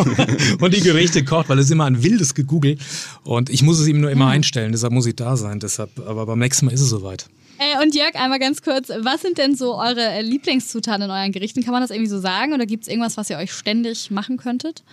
und 0.59 0.73
die 0.73 0.81
Gerichte 0.81 1.23
kocht, 1.23 1.49
weil 1.49 1.59
es 1.59 1.65
ist 1.65 1.71
immer 1.71 1.85
ein 1.85 2.01
wildes 2.01 2.33
Gegoogle 2.33 2.77
und 3.23 3.51
ich 3.51 3.61
muss 3.61 3.79
es 3.79 3.87
ihm 3.87 4.01
nur 4.01 4.09
immer 4.09 4.25
ja. 4.25 4.31
einstellen, 4.31 4.71
deshalb 4.71 4.93
muss 4.93 5.05
ich 5.05 5.15
da 5.15 5.37
sein. 5.37 5.59
Deshalb, 5.59 5.91
aber 5.99 6.25
beim 6.25 6.39
nächsten 6.39 6.65
Mal 6.65 6.71
ist 6.71 6.81
es 6.81 6.89
soweit. 6.89 7.27
Äh, 7.59 7.83
und 7.83 7.93
Jörg, 7.93 8.15
einmal 8.15 8.39
ganz 8.39 8.63
kurz, 8.63 8.89
was 8.89 9.21
sind 9.21 9.37
denn 9.37 9.55
so 9.55 9.75
eure 9.75 10.21
Lieblingszutaten 10.21 11.03
in 11.03 11.11
euren 11.11 11.31
Gerichten? 11.31 11.63
Kann 11.63 11.73
man 11.73 11.81
das 11.81 11.91
irgendwie 11.91 12.09
so 12.09 12.19
sagen 12.19 12.53
oder 12.53 12.65
gibt 12.65 12.83
es 12.83 12.89
irgendwas, 12.89 13.15
was 13.15 13.29
ihr 13.29 13.37
euch 13.37 13.53
ständig 13.53 14.09
machen 14.09 14.37
könntet? 14.37 14.83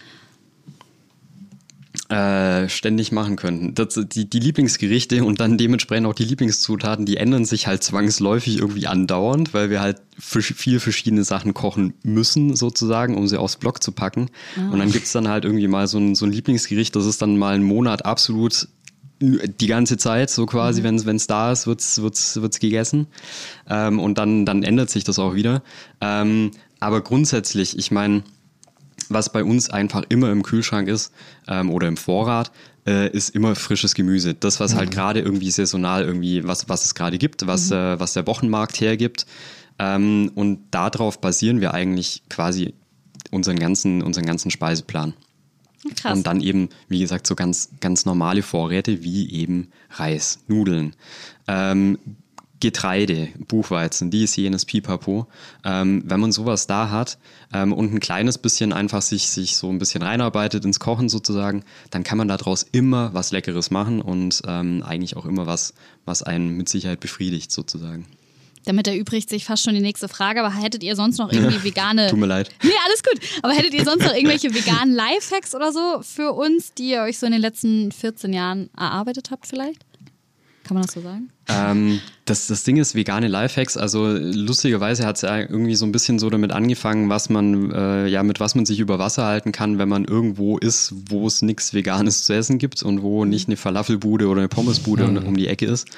Äh, 2.10 2.68
ständig 2.68 3.12
machen 3.12 3.36
könnten. 3.36 3.72
Das, 3.74 3.94
die, 3.94 4.28
die 4.28 4.40
Lieblingsgerichte 4.40 5.24
und 5.24 5.38
dann 5.38 5.56
dementsprechend 5.56 6.08
auch 6.08 6.14
die 6.14 6.24
Lieblingszutaten, 6.24 7.06
die 7.06 7.16
ändern 7.16 7.44
sich 7.44 7.68
halt 7.68 7.84
zwangsläufig 7.84 8.58
irgendwie 8.58 8.88
andauernd, 8.88 9.54
weil 9.54 9.70
wir 9.70 9.80
halt 9.80 10.02
viel 10.18 10.80
verschiedene 10.80 11.22
Sachen 11.22 11.54
kochen 11.54 11.94
müssen, 12.02 12.56
sozusagen, 12.56 13.16
um 13.16 13.28
sie 13.28 13.38
aufs 13.38 13.56
Blog 13.56 13.80
zu 13.80 13.92
packen. 13.92 14.28
Oh. 14.56 14.72
Und 14.72 14.80
dann 14.80 14.90
gibt's 14.90 15.12
dann 15.12 15.28
halt 15.28 15.44
irgendwie 15.44 15.68
mal 15.68 15.86
so 15.86 15.98
ein, 15.98 16.16
so 16.16 16.26
ein 16.26 16.32
Lieblingsgericht, 16.32 16.96
das 16.96 17.06
ist 17.06 17.22
dann 17.22 17.38
mal 17.38 17.54
einen 17.54 17.62
Monat 17.64 18.04
absolut 18.04 18.66
die 19.20 19.66
ganze 19.66 19.96
Zeit, 19.96 20.30
so 20.30 20.46
quasi, 20.46 20.80
mhm. 20.80 21.04
wenn 21.04 21.16
es 21.16 21.28
da 21.28 21.52
ist, 21.52 21.68
wird's 21.68 22.02
wird's, 22.02 22.40
wird's 22.40 22.58
gegessen. 22.58 23.06
Ähm, 23.68 24.00
und 24.00 24.18
dann, 24.18 24.46
dann 24.46 24.64
ändert 24.64 24.90
sich 24.90 25.04
das 25.04 25.20
auch 25.20 25.34
wieder. 25.34 25.62
Ähm, 26.00 26.50
aber 26.80 27.02
grundsätzlich, 27.02 27.78
ich 27.78 27.90
meine, 27.90 28.24
was 29.10 29.32
bei 29.32 29.44
uns 29.44 29.70
einfach 29.70 30.04
immer 30.08 30.30
im 30.30 30.42
Kühlschrank 30.42 30.88
ist 30.88 31.12
ähm, 31.48 31.70
oder 31.70 31.88
im 31.88 31.96
Vorrat, 31.96 32.52
äh, 32.86 33.10
ist 33.10 33.34
immer 33.34 33.54
frisches 33.54 33.94
Gemüse. 33.94 34.34
Das, 34.34 34.60
was 34.60 34.72
halt 34.74 34.74
mhm. 34.74 34.78
halt 34.78 34.90
gerade 34.92 35.20
irgendwie 35.20 35.50
saisonal 35.50 36.04
irgendwie, 36.04 36.46
was, 36.46 36.68
was 36.68 36.84
es 36.84 36.94
gerade 36.94 37.18
gibt, 37.18 37.46
was, 37.46 37.70
mhm. 37.70 37.76
äh, 37.76 38.00
was 38.00 38.14
der 38.14 38.26
Wochenmarkt 38.26 38.80
hergibt. 38.80 39.26
Ähm, 39.78 40.30
und 40.34 40.60
darauf 40.70 41.20
basieren 41.20 41.60
wir 41.60 41.74
eigentlich 41.74 42.22
quasi 42.28 42.74
unseren 43.30 43.58
ganzen, 43.58 44.02
unseren 44.02 44.26
ganzen 44.26 44.50
Speiseplan. 44.50 45.14
Krass. 45.96 46.16
Und 46.16 46.26
dann 46.26 46.40
eben, 46.40 46.68
wie 46.88 47.00
gesagt, 47.00 47.26
so 47.26 47.34
ganz, 47.34 47.70
ganz 47.80 48.04
normale 48.04 48.42
Vorräte 48.42 49.02
wie 49.02 49.30
eben 49.32 49.68
Reis, 49.90 50.40
Nudeln, 50.46 50.94
ähm, 51.48 51.98
Getreide, 52.60 53.28
Buchweizen, 53.48 54.10
dies, 54.10 54.36
jenes, 54.36 54.64
pipapo. 54.64 55.26
Ähm, 55.64 56.02
wenn 56.06 56.20
man 56.20 56.30
sowas 56.30 56.66
da 56.66 56.90
hat 56.90 57.18
ähm, 57.52 57.72
und 57.72 57.92
ein 57.92 58.00
kleines 58.00 58.38
bisschen 58.38 58.72
einfach 58.72 59.02
sich, 59.02 59.28
sich 59.28 59.56
so 59.56 59.70
ein 59.70 59.78
bisschen 59.78 60.02
reinarbeitet 60.02 60.64
ins 60.64 60.78
Kochen 60.78 61.08
sozusagen, 61.08 61.64
dann 61.90 62.04
kann 62.04 62.18
man 62.18 62.28
daraus 62.28 62.62
immer 62.70 63.14
was 63.14 63.32
Leckeres 63.32 63.70
machen 63.70 64.02
und 64.02 64.42
ähm, 64.46 64.82
eigentlich 64.86 65.16
auch 65.16 65.24
immer 65.24 65.46
was, 65.46 65.74
was 66.04 66.22
einen 66.22 66.56
mit 66.56 66.68
Sicherheit 66.68 67.00
befriedigt 67.00 67.50
sozusagen. 67.50 68.06
Damit 68.66 68.86
erübrigt 68.86 69.30
sich 69.30 69.46
fast 69.46 69.64
schon 69.64 69.74
die 69.74 69.80
nächste 69.80 70.08
Frage, 70.08 70.40
aber 70.40 70.54
hättet 70.54 70.82
ihr 70.82 70.94
sonst 70.94 71.18
noch 71.18 71.32
irgendwie 71.32 71.64
vegane. 71.64 72.08
Tut 72.08 72.18
mir 72.18 72.26
leid. 72.26 72.50
Nee, 72.62 72.70
alles 72.84 73.02
gut. 73.02 73.18
Aber 73.42 73.54
hättet 73.54 73.72
ihr 73.72 73.84
sonst 73.84 74.04
noch 74.04 74.12
irgendwelche 74.12 74.54
veganen 74.54 74.94
Lifehacks 74.94 75.54
oder 75.54 75.72
so 75.72 76.02
für 76.02 76.32
uns, 76.32 76.74
die 76.74 76.90
ihr 76.90 77.02
euch 77.02 77.18
so 77.18 77.26
in 77.26 77.32
den 77.32 77.40
letzten 77.40 77.90
14 77.90 78.32
Jahren 78.32 78.68
erarbeitet 78.76 79.30
habt, 79.30 79.46
vielleicht? 79.46 79.86
Kann 80.64 80.74
man 80.74 80.84
das 80.84 80.92
so 80.92 81.00
sagen? 81.00 81.30
Ähm, 81.48 82.00
das, 82.26 82.46
das 82.46 82.62
Ding 82.62 82.76
ist 82.76 82.94
vegane 82.94 83.28
Lifehacks. 83.28 83.76
Also 83.76 84.06
lustigerweise 84.06 85.06
hat 85.06 85.16
es 85.16 85.22
ja 85.22 85.38
irgendwie 85.38 85.74
so 85.74 85.84
ein 85.84 85.92
bisschen 85.92 86.18
so 86.18 86.30
damit 86.30 86.52
angefangen, 86.52 87.08
was 87.08 87.28
man, 87.28 87.72
äh, 87.72 88.06
ja, 88.06 88.22
mit 88.22 88.40
was 88.40 88.54
man 88.54 88.66
sich 88.66 88.78
über 88.78 88.98
Wasser 88.98 89.24
halten 89.24 89.50
kann, 89.52 89.78
wenn 89.78 89.88
man 89.88 90.04
irgendwo 90.04 90.58
ist, 90.58 90.94
wo 91.08 91.26
es 91.26 91.42
nichts 91.42 91.74
Veganes 91.74 92.24
zu 92.24 92.34
essen 92.34 92.58
gibt 92.58 92.82
und 92.82 93.02
wo 93.02 93.24
nicht 93.24 93.48
eine 93.48 93.56
Falafelbude 93.56 94.28
oder 94.28 94.42
eine 94.42 94.48
Pommesbude 94.48 95.08
mhm. 95.08 95.26
um 95.26 95.36
die 95.36 95.48
Ecke 95.48 95.66
ist. 95.66 95.88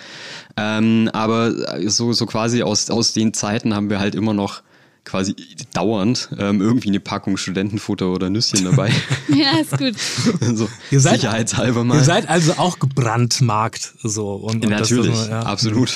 Ähm, 0.56 1.10
aber 1.12 1.52
so, 1.90 2.12
so 2.12 2.26
quasi 2.26 2.62
aus, 2.62 2.88
aus 2.88 3.12
den 3.12 3.34
Zeiten 3.34 3.74
haben 3.74 3.90
wir 3.90 3.98
halt 3.98 4.14
immer 4.14 4.32
noch 4.32 4.62
quasi 5.04 5.34
dauernd 5.72 6.30
ähm, 6.38 6.60
irgendwie 6.60 6.88
eine 6.88 7.00
Packung 7.00 7.36
Studentenfutter 7.36 8.10
oder 8.10 8.30
Nüsschen 8.30 8.64
dabei. 8.64 8.90
ja, 9.28 9.58
ist 9.60 9.76
gut. 9.76 9.94
so, 10.56 10.68
ihr 10.90 11.00
seid, 11.00 11.20
sicherheitshalber 11.20 11.84
mal. 11.84 11.96
Ihr 11.96 12.04
seid 12.04 12.28
also 12.28 12.54
auch 12.54 12.78
gebrandmarkt 12.78 13.94
so. 14.02 14.34
Und, 14.34 14.64
und 14.64 14.70
Natürlich, 14.70 15.16
das, 15.16 15.28
ja. 15.28 15.42
absolut. 15.42 15.92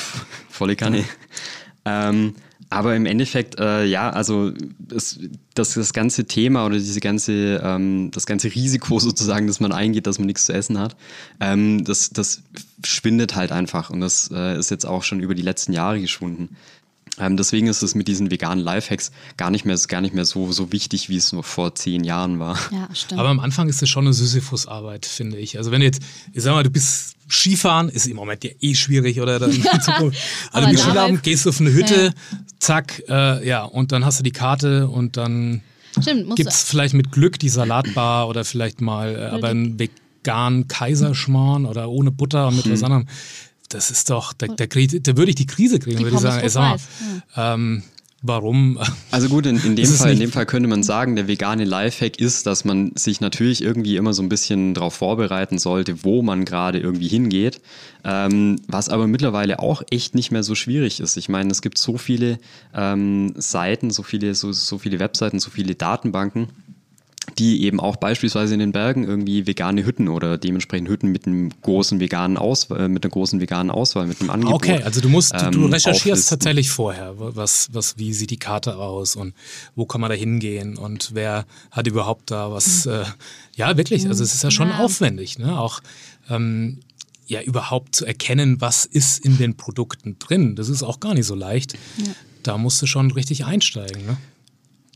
Volle 0.50 0.76
Kanne. 0.76 1.04
Ähm, 1.84 2.34
aber 2.68 2.96
im 2.96 3.06
Endeffekt, 3.06 3.60
äh, 3.60 3.84
ja, 3.84 4.10
also 4.10 4.52
das, 4.78 5.18
das, 5.54 5.74
das 5.74 5.92
ganze 5.92 6.24
Thema 6.24 6.66
oder 6.66 6.76
diese 6.76 7.00
ganze, 7.00 7.60
ähm, 7.62 8.10
das 8.12 8.26
ganze 8.26 8.52
Risiko 8.52 8.98
sozusagen, 8.98 9.46
dass 9.46 9.60
man 9.60 9.72
eingeht, 9.72 10.06
dass 10.06 10.18
man 10.18 10.26
nichts 10.26 10.46
zu 10.46 10.52
essen 10.52 10.78
hat, 10.78 10.96
ähm, 11.40 11.84
das, 11.84 12.10
das 12.10 12.42
schwindet 12.84 13.36
halt 13.36 13.52
einfach 13.52 13.90
und 13.90 14.00
das 14.00 14.30
äh, 14.32 14.58
ist 14.58 14.70
jetzt 14.70 14.84
auch 14.84 15.04
schon 15.04 15.20
über 15.20 15.34
die 15.34 15.42
letzten 15.42 15.72
Jahre 15.72 16.00
geschwunden. 16.00 16.56
Ähm, 17.18 17.36
deswegen 17.36 17.66
ist 17.66 17.82
es 17.82 17.94
mit 17.94 18.08
diesen 18.08 18.30
veganen 18.30 18.62
Lifehacks 18.62 19.10
gar 19.36 19.50
nicht 19.50 19.64
mehr, 19.64 19.78
gar 19.88 20.00
nicht 20.00 20.14
mehr 20.14 20.24
so, 20.24 20.52
so 20.52 20.72
wichtig, 20.72 21.08
wie 21.08 21.16
es 21.16 21.32
noch 21.32 21.44
vor 21.44 21.74
zehn 21.74 22.04
Jahren 22.04 22.38
war. 22.38 22.58
Ja, 22.70 22.88
stimmt. 22.92 23.20
Aber 23.20 23.30
am 23.30 23.40
Anfang 23.40 23.68
ist 23.68 23.82
es 23.82 23.88
schon 23.88 24.04
eine 24.04 24.12
Sisyphus-Arbeit, 24.12 25.06
finde 25.06 25.38
ich. 25.38 25.56
Also 25.56 25.70
wenn 25.70 25.80
du 25.80 25.86
jetzt, 25.86 26.02
ich 26.32 26.42
sag 26.42 26.52
mal, 26.52 26.62
du 26.62 26.70
bist 26.70 27.16
Skifahren, 27.28 27.88
ist 27.88 28.06
im 28.06 28.16
Moment 28.16 28.44
ja 28.44 28.50
eh 28.60 28.74
schwierig, 28.74 29.20
oder? 29.20 29.40
in 29.46 29.62
Zukunft. 29.80 30.18
Also 30.52 30.68
mit 30.68 30.78
Skiladen 30.78 31.22
gehst 31.22 31.46
du 31.46 31.50
auf 31.50 31.60
eine 31.60 31.72
Hütte, 31.72 32.04
ja. 32.06 32.38
zack, 32.58 33.02
äh, 33.08 33.46
ja, 33.46 33.64
und 33.64 33.92
dann 33.92 34.04
hast 34.04 34.18
du 34.18 34.22
die 34.22 34.32
Karte 34.32 34.88
und 34.88 35.16
dann 35.16 35.62
gibt 36.34 36.50
es 36.50 36.64
vielleicht 36.64 36.94
mit 36.94 37.10
Glück 37.10 37.38
die 37.38 37.48
Salatbar 37.48 38.28
oder 38.28 38.44
vielleicht 38.44 38.82
mal, 38.82 39.16
äh, 39.16 39.34
aber 39.34 39.48
einen 39.48 39.78
veganen 39.78 40.68
Kaiserschmarrn 40.68 41.64
oder 41.64 41.88
ohne 41.88 42.10
Butter 42.10 42.48
und 42.48 42.56
mit 42.56 42.66
hm. 42.66 42.72
was 42.72 42.82
anderem 42.82 43.06
das 43.68 43.90
ist 43.90 44.10
doch, 44.10 44.32
da, 44.32 44.46
da, 44.46 44.66
da 44.66 45.16
würde 45.16 45.30
ich 45.30 45.36
die 45.36 45.46
Krise 45.46 45.78
kriegen, 45.78 46.00
würde 46.00 46.16
ich 46.16 46.20
sagen. 46.20 46.42
Ey, 46.42 46.48
sag 46.48 46.78
mal, 47.36 47.54
ähm, 47.54 47.82
warum. 48.22 48.78
Also 49.10 49.28
gut, 49.28 49.46
in, 49.46 49.56
in 49.58 49.76
dem 49.76 49.86
Fall, 49.86 50.12
in 50.12 50.20
dem 50.20 50.32
Fall 50.32 50.46
könnte 50.46 50.68
man 50.68 50.82
sagen, 50.82 51.16
der 51.16 51.28
vegane 51.28 51.64
Lifehack 51.64 52.18
ist, 52.18 52.46
dass 52.46 52.64
man 52.64 52.92
sich 52.94 53.20
natürlich 53.20 53.62
irgendwie 53.62 53.96
immer 53.96 54.12
so 54.12 54.22
ein 54.22 54.28
bisschen 54.28 54.74
darauf 54.74 54.94
vorbereiten 54.94 55.58
sollte, 55.58 56.04
wo 56.04 56.22
man 56.22 56.44
gerade 56.44 56.78
irgendwie 56.78 57.08
hingeht. 57.08 57.60
Ähm, 58.04 58.60
was 58.68 58.88
aber 58.88 59.06
mittlerweile 59.06 59.58
auch 59.58 59.82
echt 59.90 60.14
nicht 60.14 60.30
mehr 60.30 60.42
so 60.42 60.54
schwierig 60.54 61.00
ist. 61.00 61.16
Ich 61.16 61.28
meine, 61.28 61.50
es 61.50 61.62
gibt 61.62 61.78
so 61.78 61.98
viele 61.98 62.38
ähm, 62.74 63.34
Seiten, 63.36 63.90
so 63.90 64.02
viele, 64.02 64.34
so, 64.34 64.52
so 64.52 64.78
viele 64.78 64.98
Webseiten, 64.98 65.40
so 65.40 65.50
viele 65.50 65.74
Datenbanken 65.74 66.48
die 67.38 67.62
eben 67.64 67.80
auch 67.80 67.96
beispielsweise 67.96 68.54
in 68.54 68.60
den 68.60 68.72
Bergen 68.72 69.04
irgendwie 69.04 69.46
vegane 69.46 69.84
Hütten 69.84 70.08
oder 70.08 70.38
dementsprechend 70.38 70.88
Hütten 70.88 71.10
mit 71.10 71.26
einem 71.26 71.50
großen 71.62 72.00
veganen 72.00 72.36
Auswahl, 72.36 72.88
mit 72.88 73.04
einer 73.04 73.10
großen 73.10 73.40
veganen 73.40 73.70
Auswahl, 73.70 74.06
mit 74.06 74.20
einem 74.20 74.30
Angebot. 74.30 74.54
Okay, 74.54 74.82
also 74.82 75.00
du 75.00 75.08
musst, 75.08 75.32
du, 75.34 75.50
du 75.50 75.64
ähm, 75.64 75.72
recherchierst 75.72 76.06
auflisten. 76.06 76.28
tatsächlich 76.38 76.70
vorher, 76.70 77.14
was, 77.18 77.68
was, 77.72 77.98
wie 77.98 78.12
sieht 78.14 78.30
die 78.30 78.38
Karte 78.38 78.76
aus 78.76 79.16
und 79.16 79.34
wo 79.74 79.86
kann 79.86 80.00
man 80.00 80.10
da 80.10 80.16
hingehen 80.16 80.76
und 80.78 81.10
wer 81.14 81.46
hat 81.70 81.86
überhaupt 81.86 82.30
da 82.30 82.52
was, 82.52 82.86
äh, 82.86 83.04
ja 83.56 83.76
wirklich, 83.76 84.06
also 84.08 84.22
es 84.22 84.32
ist 84.34 84.42
ja 84.44 84.50
schon 84.50 84.68
Ja. 84.68 84.78
aufwendig, 84.78 85.38
ne? 85.38 85.58
Auch 85.58 85.80
ähm, 86.30 86.78
ja 87.26 87.40
überhaupt 87.42 87.96
zu 87.96 88.06
erkennen, 88.06 88.60
was 88.60 88.84
ist 88.84 89.24
in 89.24 89.36
den 89.36 89.56
Produkten 89.56 90.16
drin. 90.18 90.54
Das 90.54 90.68
ist 90.68 90.82
auch 90.84 91.00
gar 91.00 91.12
nicht 91.14 91.26
so 91.26 91.34
leicht. 91.34 91.74
Da 92.44 92.56
musst 92.56 92.80
du 92.80 92.86
schon 92.86 93.10
richtig 93.10 93.44
einsteigen, 93.44 94.06
ne? 94.06 94.16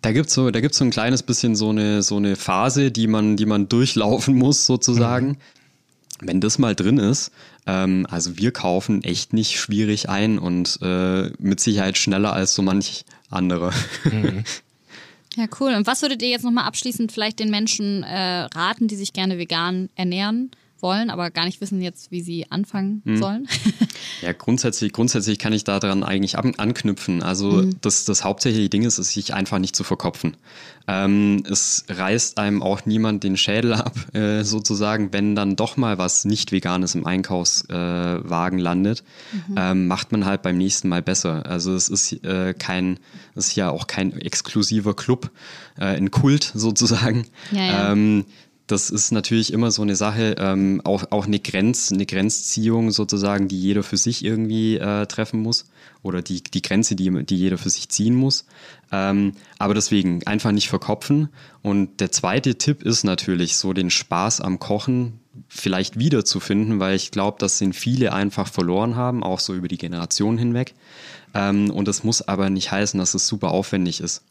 Da 0.02 0.12
gibt's 0.12 0.34
so, 0.34 0.50
da 0.50 0.60
gibt's 0.60 0.78
so 0.78 0.84
ein 0.84 0.90
kleines 0.90 1.22
bisschen 1.22 1.54
so 1.54 1.70
eine, 1.70 2.02
so 2.02 2.16
eine 2.16 2.36
Phase, 2.36 2.90
die 2.90 3.06
man, 3.06 3.36
die 3.36 3.46
man 3.46 3.68
durchlaufen 3.68 4.34
muss, 4.34 4.66
sozusagen. 4.66 5.38
Wenn 6.20 6.40
das 6.40 6.58
mal 6.58 6.74
drin 6.74 6.98
ist, 6.98 7.32
ähm, 7.66 8.06
also 8.10 8.36
wir 8.36 8.52
kaufen 8.52 9.02
echt 9.02 9.32
nicht 9.32 9.58
schwierig 9.58 10.08
ein 10.08 10.38
und 10.38 10.78
äh, 10.82 11.30
mit 11.38 11.60
Sicherheit 11.60 11.96
schneller 11.96 12.32
als 12.32 12.54
so 12.54 12.62
manch 12.62 13.04
andere. 13.30 13.72
Ja, 15.36 15.46
cool. 15.60 15.74
Und 15.74 15.86
was 15.86 16.02
würdet 16.02 16.22
ihr 16.22 16.28
jetzt 16.28 16.44
nochmal 16.44 16.64
abschließend 16.64 17.12
vielleicht 17.12 17.38
den 17.38 17.50
Menschen 17.50 18.02
äh, 18.02 18.40
raten, 18.52 18.88
die 18.88 18.96
sich 18.96 19.12
gerne 19.12 19.38
vegan 19.38 19.88
ernähren 19.94 20.50
wollen, 20.82 21.10
aber 21.10 21.30
gar 21.30 21.44
nicht 21.44 21.60
wissen 21.60 21.80
jetzt, 21.80 22.10
wie 22.10 22.20
sie 22.20 22.50
anfangen 22.50 23.02
sollen? 23.16 23.46
Ja, 24.22 24.32
grundsätzlich, 24.32 24.92
grundsätzlich 24.92 25.38
kann 25.38 25.52
ich 25.52 25.64
daran 25.64 26.02
eigentlich 26.02 26.36
an, 26.36 26.54
anknüpfen. 26.56 27.22
Also 27.22 27.64
das, 27.80 28.04
das 28.04 28.22
hauptsächliche 28.22 28.68
Ding 28.68 28.82
ist, 28.82 28.98
es 28.98 29.12
sich 29.12 29.32
einfach 29.32 29.58
nicht 29.58 29.74
zu 29.74 29.82
verkopfen. 29.82 30.36
Ähm, 30.86 31.42
es 31.48 31.84
reißt 31.88 32.38
einem 32.38 32.62
auch 32.62 32.84
niemand 32.84 33.24
den 33.24 33.36
Schädel 33.36 33.74
ab, 33.74 33.94
äh, 34.14 34.42
sozusagen, 34.42 35.12
wenn 35.12 35.34
dann 35.34 35.56
doch 35.56 35.76
mal 35.76 35.98
was 35.98 36.24
nicht 36.24 36.52
Veganes 36.52 36.94
im 36.94 37.06
Einkaufswagen 37.06 38.58
äh, 38.58 38.62
landet, 38.62 39.04
ähm, 39.56 39.86
macht 39.86 40.12
man 40.12 40.24
halt 40.24 40.42
beim 40.42 40.58
nächsten 40.58 40.88
Mal 40.88 41.02
besser. 41.02 41.46
Also 41.46 41.74
es 41.74 41.88
ist 41.88 42.24
äh, 42.24 42.54
kein, 42.54 42.98
es 43.34 43.48
ist 43.48 43.56
ja 43.56 43.70
auch 43.70 43.86
kein 43.86 44.18
exklusiver 44.20 44.94
Club, 44.94 45.30
äh, 45.78 45.84
ein 45.84 46.10
Kult 46.10 46.50
sozusagen. 46.54 47.26
Ja, 47.52 47.64
ja. 47.64 47.92
Ähm, 47.92 48.24
das 48.70 48.90
ist 48.90 49.10
natürlich 49.10 49.52
immer 49.52 49.70
so 49.70 49.82
eine 49.82 49.96
Sache, 49.96 50.36
ähm, 50.38 50.80
auch, 50.84 51.04
auch 51.10 51.26
eine, 51.26 51.40
Grenz, 51.40 51.92
eine 51.92 52.06
Grenzziehung 52.06 52.90
sozusagen, 52.90 53.48
die 53.48 53.60
jeder 53.60 53.82
für 53.82 53.96
sich 53.96 54.24
irgendwie 54.24 54.76
äh, 54.76 55.06
treffen 55.06 55.40
muss. 55.40 55.66
Oder 56.02 56.22
die, 56.22 56.42
die 56.42 56.62
Grenze, 56.62 56.96
die, 56.96 57.24
die 57.24 57.36
jeder 57.36 57.58
für 57.58 57.68
sich 57.68 57.88
ziehen 57.88 58.14
muss. 58.14 58.46
Ähm, 58.90 59.32
aber 59.58 59.74
deswegen 59.74 60.26
einfach 60.26 60.52
nicht 60.52 60.68
verkopfen. 60.68 61.28
Und 61.62 62.00
der 62.00 62.10
zweite 62.10 62.56
Tipp 62.56 62.82
ist 62.82 63.04
natürlich, 63.04 63.56
so 63.56 63.72
den 63.72 63.90
Spaß 63.90 64.40
am 64.40 64.58
Kochen 64.58 65.20
vielleicht 65.48 65.98
wiederzufinden, 65.98 66.80
weil 66.80 66.96
ich 66.96 67.10
glaube, 67.10 67.36
das 67.38 67.58
sind 67.58 67.74
viele 67.74 68.12
einfach 68.12 68.48
verloren 68.48 68.96
haben, 68.96 69.22
auch 69.22 69.40
so 69.40 69.54
über 69.54 69.68
die 69.68 69.78
Generation 69.78 70.38
hinweg. 70.38 70.74
Ähm, 71.34 71.70
und 71.70 71.86
das 71.86 72.04
muss 72.04 72.22
aber 72.22 72.50
nicht 72.50 72.72
heißen, 72.72 72.98
dass 72.98 73.14
es 73.14 73.26
super 73.26 73.50
aufwendig 73.50 74.00
ist. 74.00 74.22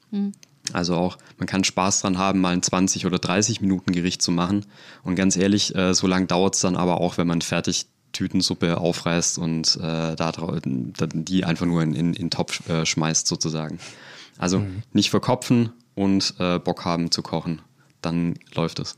Also 0.74 0.96
auch, 0.96 1.18
man 1.38 1.48
kann 1.48 1.64
Spaß 1.64 2.02
dran 2.02 2.18
haben, 2.18 2.42
mal 2.42 2.54
ein 2.54 2.64
20 2.64 3.06
oder 3.06 3.20
30 3.20 3.62
Minuten 3.62 3.92
Gericht 3.92 4.22
zu 4.22 4.32
machen. 4.32 4.66
Und 5.04 5.16
ganz 5.16 5.36
ehrlich, 5.36 5.76
äh, 5.76 5.94
so 5.94 6.08
lange 6.08 6.28
dauert 6.28 6.56
es 6.56 6.62
dann 6.62 6.76
aber 6.76 7.02
auch, 7.02 7.18
wenn 7.18 7.28
man 7.28 7.42
fertig 7.42 7.88
Tütensuppe 8.12 8.78
aufreißt 8.80 9.38
und 9.38 9.78
äh, 9.78 10.16
da 10.16 10.32
die 10.66 11.46
einfach 11.46 11.66
nur 11.66 11.84
in, 11.84 11.94
in, 11.94 12.08
in 12.08 12.14
den 12.14 12.30
Topf 12.32 12.68
äh, 12.68 12.86
schmeißt 12.86 13.28
sozusagen. 13.28 13.80
Also 14.38 14.66
nicht 14.94 15.10
verkopfen 15.10 15.74
und 15.96 16.34
äh, 16.40 16.60
Bock 16.60 16.86
haben 16.86 17.12
zu 17.12 17.22
kochen. 17.22 17.62
Dann 18.02 18.36
läuft 18.56 18.80
es. 18.80 18.96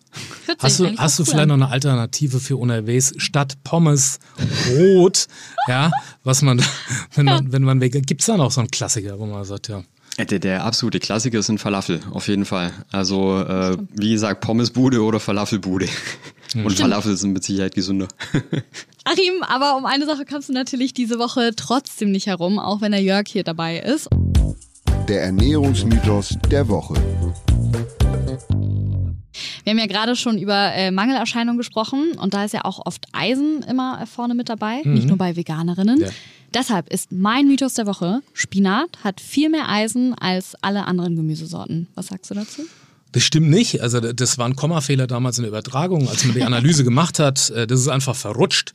Hast 0.60 0.80
du, 0.80 0.96
hast 0.96 1.18
du 1.18 1.26
vielleicht 1.26 1.50
an. 1.50 1.60
noch 1.60 1.66
eine 1.66 1.70
Alternative 1.70 2.40
für 2.40 2.58
unterwegs 2.58 3.14
statt 3.18 3.58
Pommes 3.64 4.20
Brot? 4.68 5.28
ja, 5.68 5.90
was 6.24 6.44
man, 6.44 6.62
wenn 7.16 7.26
man, 7.26 7.52
wenn 7.52 7.64
man 7.64 7.80
gibt 7.80 8.22
es 8.22 8.28
da 8.28 8.38
noch 8.38 8.52
so 8.52 8.62
einen 8.62 8.70
Klassiker, 8.70 9.18
wo 9.18 9.26
man 9.26 9.44
sagt, 9.44 9.70
ja, 9.70 9.84
Der, 10.18 10.40
der 10.40 10.66
absolute 10.66 11.00
Klassiker 11.00 11.42
sind 11.42 11.60
Falafel, 11.60 12.02
auf 12.12 12.28
jeden 12.28 12.46
Fall. 12.46 12.72
Also, 12.92 13.40
äh, 13.40 13.78
wie 13.94 14.12
gesagt, 14.12 14.42
Pommesbude 14.42 15.02
oder 15.02 15.20
Falafelbude. 15.20 15.88
Und 16.54 16.78
Falafel 16.78 17.16
sind 17.16 17.32
mit 17.32 17.44
Sicherheit 17.44 17.74
gesünder. 17.74 18.08
Achim, 19.06 19.42
aber 19.42 19.78
um 19.78 19.86
eine 19.86 20.06
Sache 20.06 20.26
kommst 20.26 20.50
du 20.50 20.54
natürlich 20.54 20.94
diese 20.94 21.18
Woche 21.18 21.52
trotzdem 21.56 22.12
nicht 22.12 22.28
herum, 22.28 22.60
auch 22.60 22.82
wenn 22.82 22.92
der 22.92 23.02
Jörg 23.02 23.24
hier 23.28 23.44
dabei 23.44 23.80
ist. 23.80 24.10
Der 25.08 25.24
Ernährungsmythos 25.24 26.38
der 26.52 26.68
Woche. 26.68 26.96
Wir 29.64 29.72
haben 29.72 29.80
ja 29.80 29.86
gerade 29.86 30.16
schon 30.16 30.38
über 30.38 30.74
äh, 30.74 30.92
Mangelerscheinungen 30.92 31.58
gesprochen 31.58 32.14
und 32.18 32.34
da 32.34 32.44
ist 32.44 32.54
ja 32.54 32.66
auch 32.66 32.86
oft 32.86 33.08
Eisen 33.14 33.64
immer 33.64 34.02
äh, 34.02 34.06
vorne 34.06 34.34
mit 34.36 34.50
dabei, 34.50 34.82
nicht 34.84 35.08
nur 35.08 35.18
bei 35.18 35.36
Veganerinnen. 35.36 36.02
Ja. 36.02 36.10
Deshalb 36.54 36.92
ist 36.92 37.14
mein 37.14 37.48
Mythos 37.48 37.76
der 37.76 37.86
Woche, 37.86 38.22
Spinat 38.34 39.04
hat 39.04 39.22
viel 39.22 39.50
mehr 39.50 39.70
Eisen 39.70 40.14
als 40.16 40.56
alle 40.62 40.86
anderen 40.86 41.16
Gemüsesorten. 41.16 41.88
Was 41.96 42.08
sagst 42.08 42.30
du 42.30 42.36
dazu? 42.36 42.64
Das 43.14 43.24
stimmt 43.24 43.50
nicht. 43.50 43.82
Also 43.82 44.00
das 44.00 44.38
war 44.38 44.46
ein 44.46 44.56
Kommafehler 44.56 45.06
damals 45.06 45.38
in 45.38 45.44
der 45.44 45.50
Übertragung, 45.50 46.08
als 46.08 46.24
man 46.24 46.34
die 46.34 46.44
Analyse 46.44 46.84
gemacht 46.84 47.20
hat. 47.20 47.50
Äh, 47.50 47.68
Das 47.68 47.80
ist 47.80 47.88
einfach 47.90 48.16
verrutscht. 48.16 48.72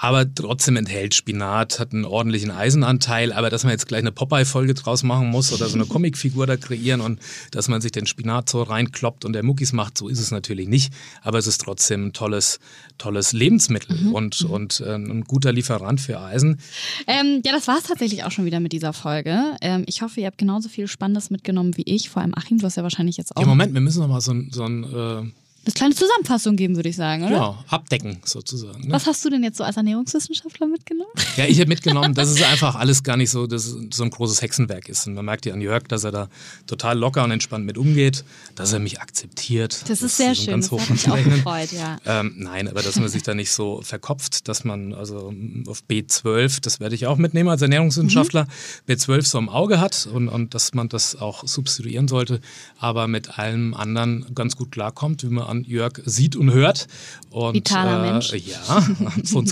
Aber 0.00 0.32
trotzdem 0.32 0.76
enthält 0.76 1.14
Spinat, 1.14 1.80
hat 1.80 1.92
einen 1.92 2.04
ordentlichen 2.04 2.50
Eisenanteil. 2.50 3.32
Aber 3.32 3.50
dass 3.50 3.64
man 3.64 3.72
jetzt 3.72 3.88
gleich 3.88 4.00
eine 4.00 4.12
Popeye-Folge 4.12 4.74
draus 4.74 5.02
machen 5.02 5.28
muss 5.30 5.52
oder 5.52 5.68
so 5.68 5.74
eine 5.74 5.86
Comicfigur 5.86 6.46
da 6.46 6.56
kreieren 6.56 7.00
und 7.00 7.18
dass 7.50 7.68
man 7.68 7.80
sich 7.80 7.92
den 7.92 8.06
Spinat 8.06 8.48
so 8.48 8.62
reinkloppt 8.62 9.24
und 9.24 9.32
der 9.32 9.42
Muckis 9.42 9.72
macht, 9.72 9.96
so 9.98 10.08
ist 10.08 10.20
es 10.20 10.30
natürlich 10.30 10.68
nicht. 10.68 10.92
Aber 11.22 11.38
es 11.38 11.46
ist 11.46 11.60
trotzdem 11.62 12.06
ein 12.08 12.12
tolles, 12.12 12.60
tolles 12.98 13.32
Lebensmittel 13.32 14.08
und, 14.12 14.42
und 14.42 14.80
äh, 14.80 14.94
ein 14.94 15.24
guter 15.24 15.52
Lieferant 15.52 16.00
für 16.00 16.20
Eisen. 16.20 16.60
Ähm, 17.06 17.42
ja, 17.44 17.52
das 17.52 17.66
war 17.66 17.78
es 17.78 17.84
tatsächlich 17.84 18.24
auch 18.24 18.30
schon 18.30 18.44
wieder 18.44 18.60
mit 18.60 18.72
dieser 18.72 18.92
Folge. 18.92 19.56
Ähm, 19.60 19.84
ich 19.86 20.02
hoffe, 20.02 20.20
ihr 20.20 20.26
habt 20.26 20.38
genauso 20.38 20.68
viel 20.68 20.86
Spannendes 20.88 21.30
mitgenommen 21.30 21.76
wie 21.76 21.82
ich. 21.86 22.10
Vor 22.10 22.22
allem 22.22 22.34
Achim, 22.36 22.58
du 22.58 22.66
hast 22.66 22.76
ja 22.76 22.82
wahrscheinlich 22.82 23.16
jetzt 23.16 23.36
auch 23.36 23.42
Im 23.42 23.48
Moment, 23.48 23.77
wir 23.78 23.82
müssen 23.84 24.00
noch 24.00 24.08
mal 24.08 24.20
so 24.20 24.32
ein, 24.32 24.50
so 24.50 24.64
ein 24.64 24.82
äh, 24.82 25.22
eine 25.68 25.74
kleine 25.74 25.94
Zusammenfassung 25.94 26.56
geben, 26.56 26.76
würde 26.76 26.88
ich 26.88 26.96
sagen, 26.96 27.24
oder? 27.24 27.36
ja, 27.36 27.64
abdecken 27.68 28.20
sozusagen. 28.24 28.88
Ne? 28.88 28.92
Was 28.92 29.06
hast 29.06 29.24
du 29.24 29.30
denn 29.30 29.42
jetzt 29.42 29.58
so 29.58 29.64
als 29.64 29.76
Ernährungswissenschaftler 29.76 30.66
mitgenommen? 30.66 31.10
Ja, 31.36 31.44
ich 31.44 31.60
habe 31.60 31.68
mitgenommen, 31.68 32.14
dass 32.14 32.30
es 32.30 32.42
einfach 32.42 32.74
alles 32.74 33.04
gar 33.04 33.16
nicht 33.16 33.30
so, 33.30 33.46
dass 33.46 33.76
so 33.92 34.02
ein 34.02 34.10
großes 34.10 34.42
Hexenwerk 34.42 34.88
ist. 34.88 35.06
Und 35.06 35.14
man 35.14 35.24
merkt 35.24 35.46
ja 35.46 35.52
an 35.52 35.60
Jörg, 35.60 35.84
dass 35.84 36.02
er 36.02 36.10
da 36.10 36.28
total 36.66 36.98
locker 36.98 37.22
und 37.22 37.30
entspannt 37.30 37.64
mit 37.64 37.78
umgeht, 37.78 38.24
dass 38.56 38.72
er 38.72 38.80
mich 38.80 39.00
akzeptiert. 39.00 39.84
Das 39.88 40.02
ist 40.02 40.16
sehr 40.16 40.34
so 40.34 40.42
schön. 40.42 40.50
Ganz 40.52 40.64
Das 40.64 40.72
hoch 40.72 40.80
hat 40.80 40.90
mich 40.90 41.08
auch 41.08 41.22
gefreut, 41.22 41.70
ja. 41.70 41.98
Ähm, 42.06 42.34
nein, 42.38 42.66
aber 42.66 42.82
dass 42.82 42.98
man 42.98 43.08
sich 43.08 43.22
da 43.22 43.34
nicht 43.34 43.52
so 43.52 43.82
verkopft, 43.82 44.48
dass 44.48 44.64
man 44.64 44.94
also 44.94 45.32
auf 45.68 45.84
B12, 45.88 46.60
das 46.60 46.80
werde 46.80 46.96
ich 46.96 47.06
auch 47.06 47.18
mitnehmen 47.18 47.50
als 47.50 47.62
Ernährungswissenschaftler, 47.62 48.44
Mhm. 48.44 48.92
B12 48.92 49.22
so 49.22 49.38
im 49.38 49.48
Auge 49.48 49.80
hat 49.80 50.08
und, 50.12 50.28
und 50.28 50.54
dass 50.54 50.74
man 50.74 50.88
das 50.88 51.14
auch 51.16 51.46
substituieren 51.46 52.08
sollte, 52.08 52.40
aber 52.78 53.06
mit 53.06 53.38
allem 53.38 53.74
anderen 53.74 54.26
ganz 54.34 54.56
gut 54.56 54.72
klarkommt, 54.72 55.22
wie 55.22 55.28
man 55.28 55.44
an 55.44 55.57
Jörg 55.64 56.00
sieht 56.04 56.36
und 56.36 56.52
hört. 56.52 56.86
Und, 57.30 57.54
Vitaler 57.54 58.12
Mensch. 58.12 58.32
Ja, 58.46 58.86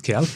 Kerl. 0.02 0.26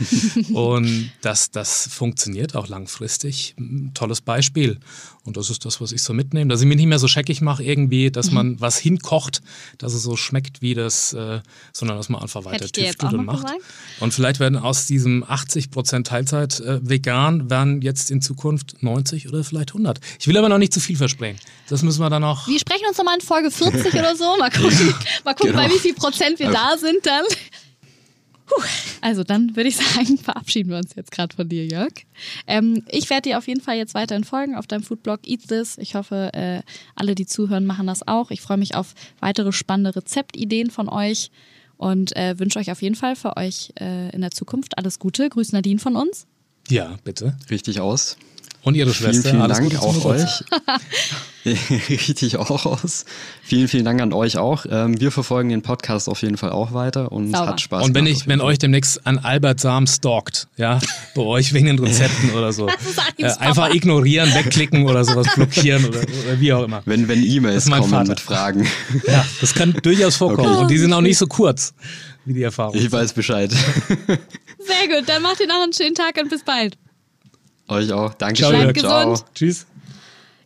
Und 0.52 1.10
das, 1.22 1.50
das 1.50 1.88
funktioniert 1.90 2.54
auch 2.54 2.68
langfristig. 2.68 3.54
Ein 3.58 3.92
Tolles 3.94 4.20
Beispiel. 4.20 4.78
Und 5.24 5.36
das 5.36 5.50
ist 5.50 5.64
das, 5.64 5.80
was 5.80 5.92
ich 5.92 6.02
so 6.02 6.12
mitnehme, 6.14 6.48
dass 6.50 6.60
ich 6.62 6.66
mich 6.66 6.76
nicht 6.76 6.86
mehr 6.86 6.98
so 6.98 7.06
scheckig 7.08 7.40
mache 7.40 7.62
irgendwie, 7.62 8.06
Mhm. 8.08 8.12
dass 8.12 8.30
man 8.30 8.60
was 8.60 8.78
hinkocht, 8.78 9.42
dass 9.78 9.92
es 9.92 10.02
so 10.02 10.16
schmeckt 10.16 10.62
wie 10.62 10.74
das, 10.74 11.12
äh, 11.12 11.40
sondern 11.72 11.96
dass 11.98 12.08
man 12.08 12.22
einfach 12.22 12.44
weiter 12.44 12.66
tüftelt 12.66 13.04
auch 13.04 13.12
und 13.12 13.26
macht. 13.26 13.42
gesagt. 13.44 13.60
Und 14.00 14.14
vielleicht 14.14 14.40
werden 14.40 14.56
aus 14.56 14.86
diesem 14.86 15.22
80% 15.24 16.04
Teilzeit 16.04 16.60
äh, 16.60 16.80
vegan, 16.82 17.50
werden 17.50 17.82
jetzt 17.82 18.10
in 18.10 18.22
Zukunft 18.22 18.82
90 18.82 19.28
oder 19.28 19.44
vielleicht 19.44 19.70
100. 19.70 20.00
Ich 20.18 20.26
will 20.26 20.36
aber 20.36 20.48
noch 20.48 20.58
nicht 20.58 20.72
zu 20.72 20.80
viel 20.80 20.96
versprechen. 20.96 21.38
Das 21.68 21.82
müssen 21.82 22.00
wir 22.00 22.10
dann 22.10 22.22
noch. 22.22 22.48
Wir 22.48 22.58
sprechen 22.58 22.84
uns 22.88 22.96
nochmal 22.98 23.16
in 23.16 23.20
Folge 23.20 23.50
40 23.50 23.92
oder 23.94 24.16
so. 24.16 24.36
Mal 24.38 24.50
gucken, 24.50 24.94
mal 25.24 25.34
gucken 25.34 25.52
genau. 25.52 25.59
Bei 25.60 25.74
wie 25.74 25.78
viel 25.78 25.94
Prozent 25.94 26.38
wir 26.38 26.50
da 26.50 26.76
sind 26.78 27.04
dann. 27.04 27.24
Puh. 28.46 28.62
Also 29.00 29.24
dann 29.24 29.54
würde 29.56 29.68
ich 29.68 29.76
sagen, 29.76 30.18
verabschieden 30.22 30.70
wir 30.70 30.78
uns 30.78 30.94
jetzt 30.96 31.10
gerade 31.12 31.34
von 31.34 31.48
dir, 31.48 31.66
Jörg. 31.66 31.92
Ähm, 32.46 32.84
ich 32.88 33.08
werde 33.10 33.28
dir 33.28 33.38
auf 33.38 33.46
jeden 33.46 33.60
Fall 33.60 33.76
jetzt 33.76 33.94
weiterhin 33.94 34.24
folgen 34.24 34.56
auf 34.56 34.66
deinem 34.66 34.82
Foodblog 34.82 35.20
Eat 35.26 35.48
This. 35.48 35.78
Ich 35.78 35.94
hoffe, 35.94 36.30
äh, 36.32 36.62
alle, 36.96 37.14
die 37.14 37.26
zuhören, 37.26 37.66
machen 37.66 37.86
das 37.86 38.06
auch. 38.06 38.30
Ich 38.30 38.40
freue 38.40 38.58
mich 38.58 38.74
auf 38.74 38.94
weitere 39.20 39.52
spannende 39.52 39.94
Rezeptideen 39.94 40.70
von 40.70 40.88
euch 40.88 41.30
und 41.76 42.16
äh, 42.16 42.38
wünsche 42.38 42.58
euch 42.58 42.70
auf 42.70 42.82
jeden 42.82 42.96
Fall 42.96 43.16
für 43.16 43.36
euch 43.36 43.72
äh, 43.80 44.10
in 44.10 44.20
der 44.20 44.32
Zukunft 44.32 44.78
alles 44.78 44.98
Gute. 44.98 45.28
Grüß 45.28 45.52
Nadine 45.52 45.78
von 45.78 45.96
uns. 45.96 46.26
Ja, 46.70 46.96
bitte. 47.04 47.36
Richtig 47.50 47.80
aus. 47.80 48.16
Und 48.62 48.74
ihre 48.74 48.92
Schwester. 48.92 49.30
Vielen, 49.30 49.48
vielen 49.54 49.70
Dank 49.70 49.82
auch 49.82 50.04
euch. 50.04 50.44
Richtig 51.88 52.36
auch 52.36 52.66
aus. 52.66 53.06
Vielen, 53.42 53.68
vielen 53.68 53.86
Dank 53.86 54.02
an 54.02 54.12
euch 54.12 54.36
auch. 54.36 54.66
Ähm, 54.70 55.00
wir 55.00 55.10
verfolgen 55.10 55.48
den 55.48 55.62
Podcast 55.62 56.08
auf 56.10 56.20
jeden 56.20 56.36
Fall 56.36 56.50
auch 56.50 56.74
weiter 56.74 57.10
und 57.10 57.30
Sauber. 57.30 57.46
hat 57.48 57.60
Spaß 57.62 57.86
Und 57.86 57.94
wenn 57.94 58.04
ich, 58.04 58.28
wenn 58.28 58.42
euch 58.42 58.58
demnächst 58.58 59.06
an 59.06 59.18
Albert 59.18 59.60
Sam 59.60 59.86
stalkt, 59.86 60.48
ja, 60.58 60.78
bei 61.14 61.22
euch 61.22 61.54
wegen 61.54 61.66
den 61.66 61.78
Rezepten 61.78 62.32
oder 62.32 62.52
so, 62.52 62.68
äh, 63.16 63.22
Papa. 63.22 63.40
einfach 63.40 63.74
ignorieren, 63.74 64.34
wegklicken 64.34 64.84
oder 64.84 65.04
sowas, 65.04 65.26
blockieren 65.34 65.86
oder, 65.86 66.00
oder 66.00 66.40
wie 66.40 66.52
auch 66.52 66.64
immer. 66.64 66.82
Wenn, 66.84 67.08
wenn 67.08 67.22
Das 67.22 67.30
E-Mails 67.30 67.56
ist 67.64 67.70
mein 67.70 67.80
kommen 67.80 67.92
Vater. 67.92 68.10
mit 68.10 68.20
Fragen. 68.20 68.68
Ja, 69.06 69.24
das 69.40 69.54
kann 69.54 69.72
durchaus 69.82 70.16
vorkommen. 70.16 70.48
Okay. 70.48 70.62
Und 70.62 70.70
die 70.70 70.78
sind 70.78 70.92
auch 70.92 71.00
nicht 71.00 71.16
so 71.16 71.26
kurz 71.26 71.72
wie 72.24 72.34
die 72.34 72.42
Erfahrung. 72.42 72.74
Ich 72.74 72.90
weiß 72.90 73.12
Bescheid. 73.12 73.50
Sehr 74.58 74.88
gut, 74.88 75.08
dann 75.08 75.22
macht 75.22 75.40
ihr 75.40 75.46
noch 75.46 75.62
einen 75.62 75.72
schönen 75.72 75.94
Tag 75.94 76.16
und 76.20 76.28
bis 76.28 76.44
bald. 76.44 76.76
euch 77.68 77.92
auch. 77.92 78.14
Ciao, 78.14 78.18
Dankeschön. 78.18 78.60
Jörg. 78.60 78.78
Ciao. 78.78 79.10
gesund. 79.10 79.24
Tschüss. 79.34 79.66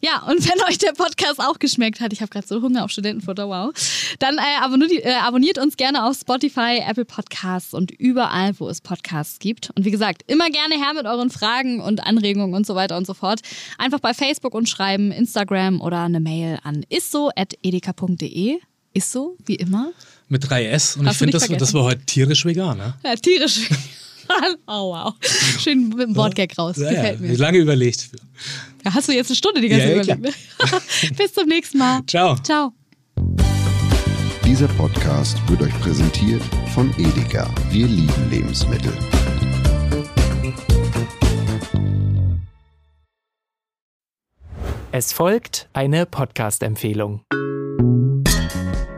Ja, 0.04 0.22
und 0.28 0.46
wenn 0.46 0.62
euch 0.68 0.76
der 0.76 0.92
Podcast 0.92 1.40
auch 1.40 1.58
geschmeckt 1.58 1.98
hat, 2.00 2.12
ich 2.12 2.20
habe 2.20 2.28
gerade 2.28 2.46
so 2.46 2.60
Hunger 2.60 2.84
auf 2.84 2.90
Studentenfutter, 2.90 3.48
wow, 3.48 3.72
dann 4.18 4.37
äh, 4.37 4.62
abonniert, 4.62 5.02
äh, 5.02 5.14
abonniert 5.14 5.56
uns 5.56 5.78
gerne 5.78 6.04
auf 6.04 6.18
Spotify, 6.18 6.82
Apple 6.87 7.06
Podcasts 7.06 7.72
und 7.72 7.90
überall, 7.90 8.52
wo 8.60 8.68
es 8.68 8.82
Podcasts 8.82 9.38
gibt. 9.38 9.70
Und 9.74 9.87
wie 9.87 9.90
gesagt, 9.90 10.22
immer 10.26 10.50
gerne 10.50 10.74
her 10.74 10.92
mit 10.94 11.06
euren 11.06 11.30
Fragen 11.30 11.80
und 11.80 12.06
Anregungen 12.06 12.54
und 12.54 12.66
so 12.66 12.74
weiter 12.74 12.98
und 12.98 13.06
so 13.06 13.14
fort. 13.14 13.40
Einfach 13.78 13.98
bei 13.98 14.12
Facebook 14.12 14.52
und 14.54 14.68
schreiben, 14.68 15.10
Instagram 15.10 15.80
oder 15.80 16.02
eine 16.02 16.20
Mail 16.20 16.58
an 16.64 16.84
isso.edeka.de. 16.90 18.58
Isso, 18.92 19.38
wie 19.46 19.56
immer. 19.56 19.92
Mit 20.28 20.44
3S. 20.44 20.98
Und 20.98 21.06
Hast 21.06 21.14
ich 21.14 21.18
finde, 21.18 21.32
das, 21.38 21.48
das 21.48 21.74
war 21.74 21.84
heute 21.84 22.04
tierisch 22.06 22.44
vegan. 22.44 22.78
Ne? 22.78 22.94
Ja, 23.04 23.14
tierisch. 23.16 23.68
oh 24.66 24.92
wow. 24.92 25.14
Schön 25.58 25.90
mit 25.90 26.00
dem 26.00 26.16
Wortgag 26.16 26.56
raus. 26.58 26.76
Ja, 26.78 26.90
Gefällt 26.90 27.20
ja, 27.20 27.26
mir. 27.26 27.37
lange 27.37 27.58
überlegt. 27.58 28.10
Ja, 28.84 28.94
hast 28.94 29.08
du 29.08 29.12
jetzt 29.12 29.28
eine 29.28 29.37
Stunde 29.37 29.60
die 29.60 29.68
ganze 29.68 29.88
Ja, 29.88 29.96
Zeit 29.96 30.06
ja, 30.06 30.14
überlegt. 30.14 31.16
Bis 31.16 31.32
zum 31.34 31.46
nächsten 31.48 31.78
Mal. 31.78 32.00
Ciao. 32.06 32.37
Ciao. 32.42 32.72
Dieser 34.46 34.68
Podcast 34.68 35.37
wird 35.48 35.62
euch 35.62 35.80
präsentiert 35.80 36.42
von 36.74 36.92
Edeka. 36.98 37.52
Wir 37.70 37.87
lieben 37.87 38.30
Lebensmittel. 38.30 38.92
Es 44.92 45.12
folgt 45.12 45.68
eine 45.72 46.06
Podcast-Empfehlung. 46.06 47.22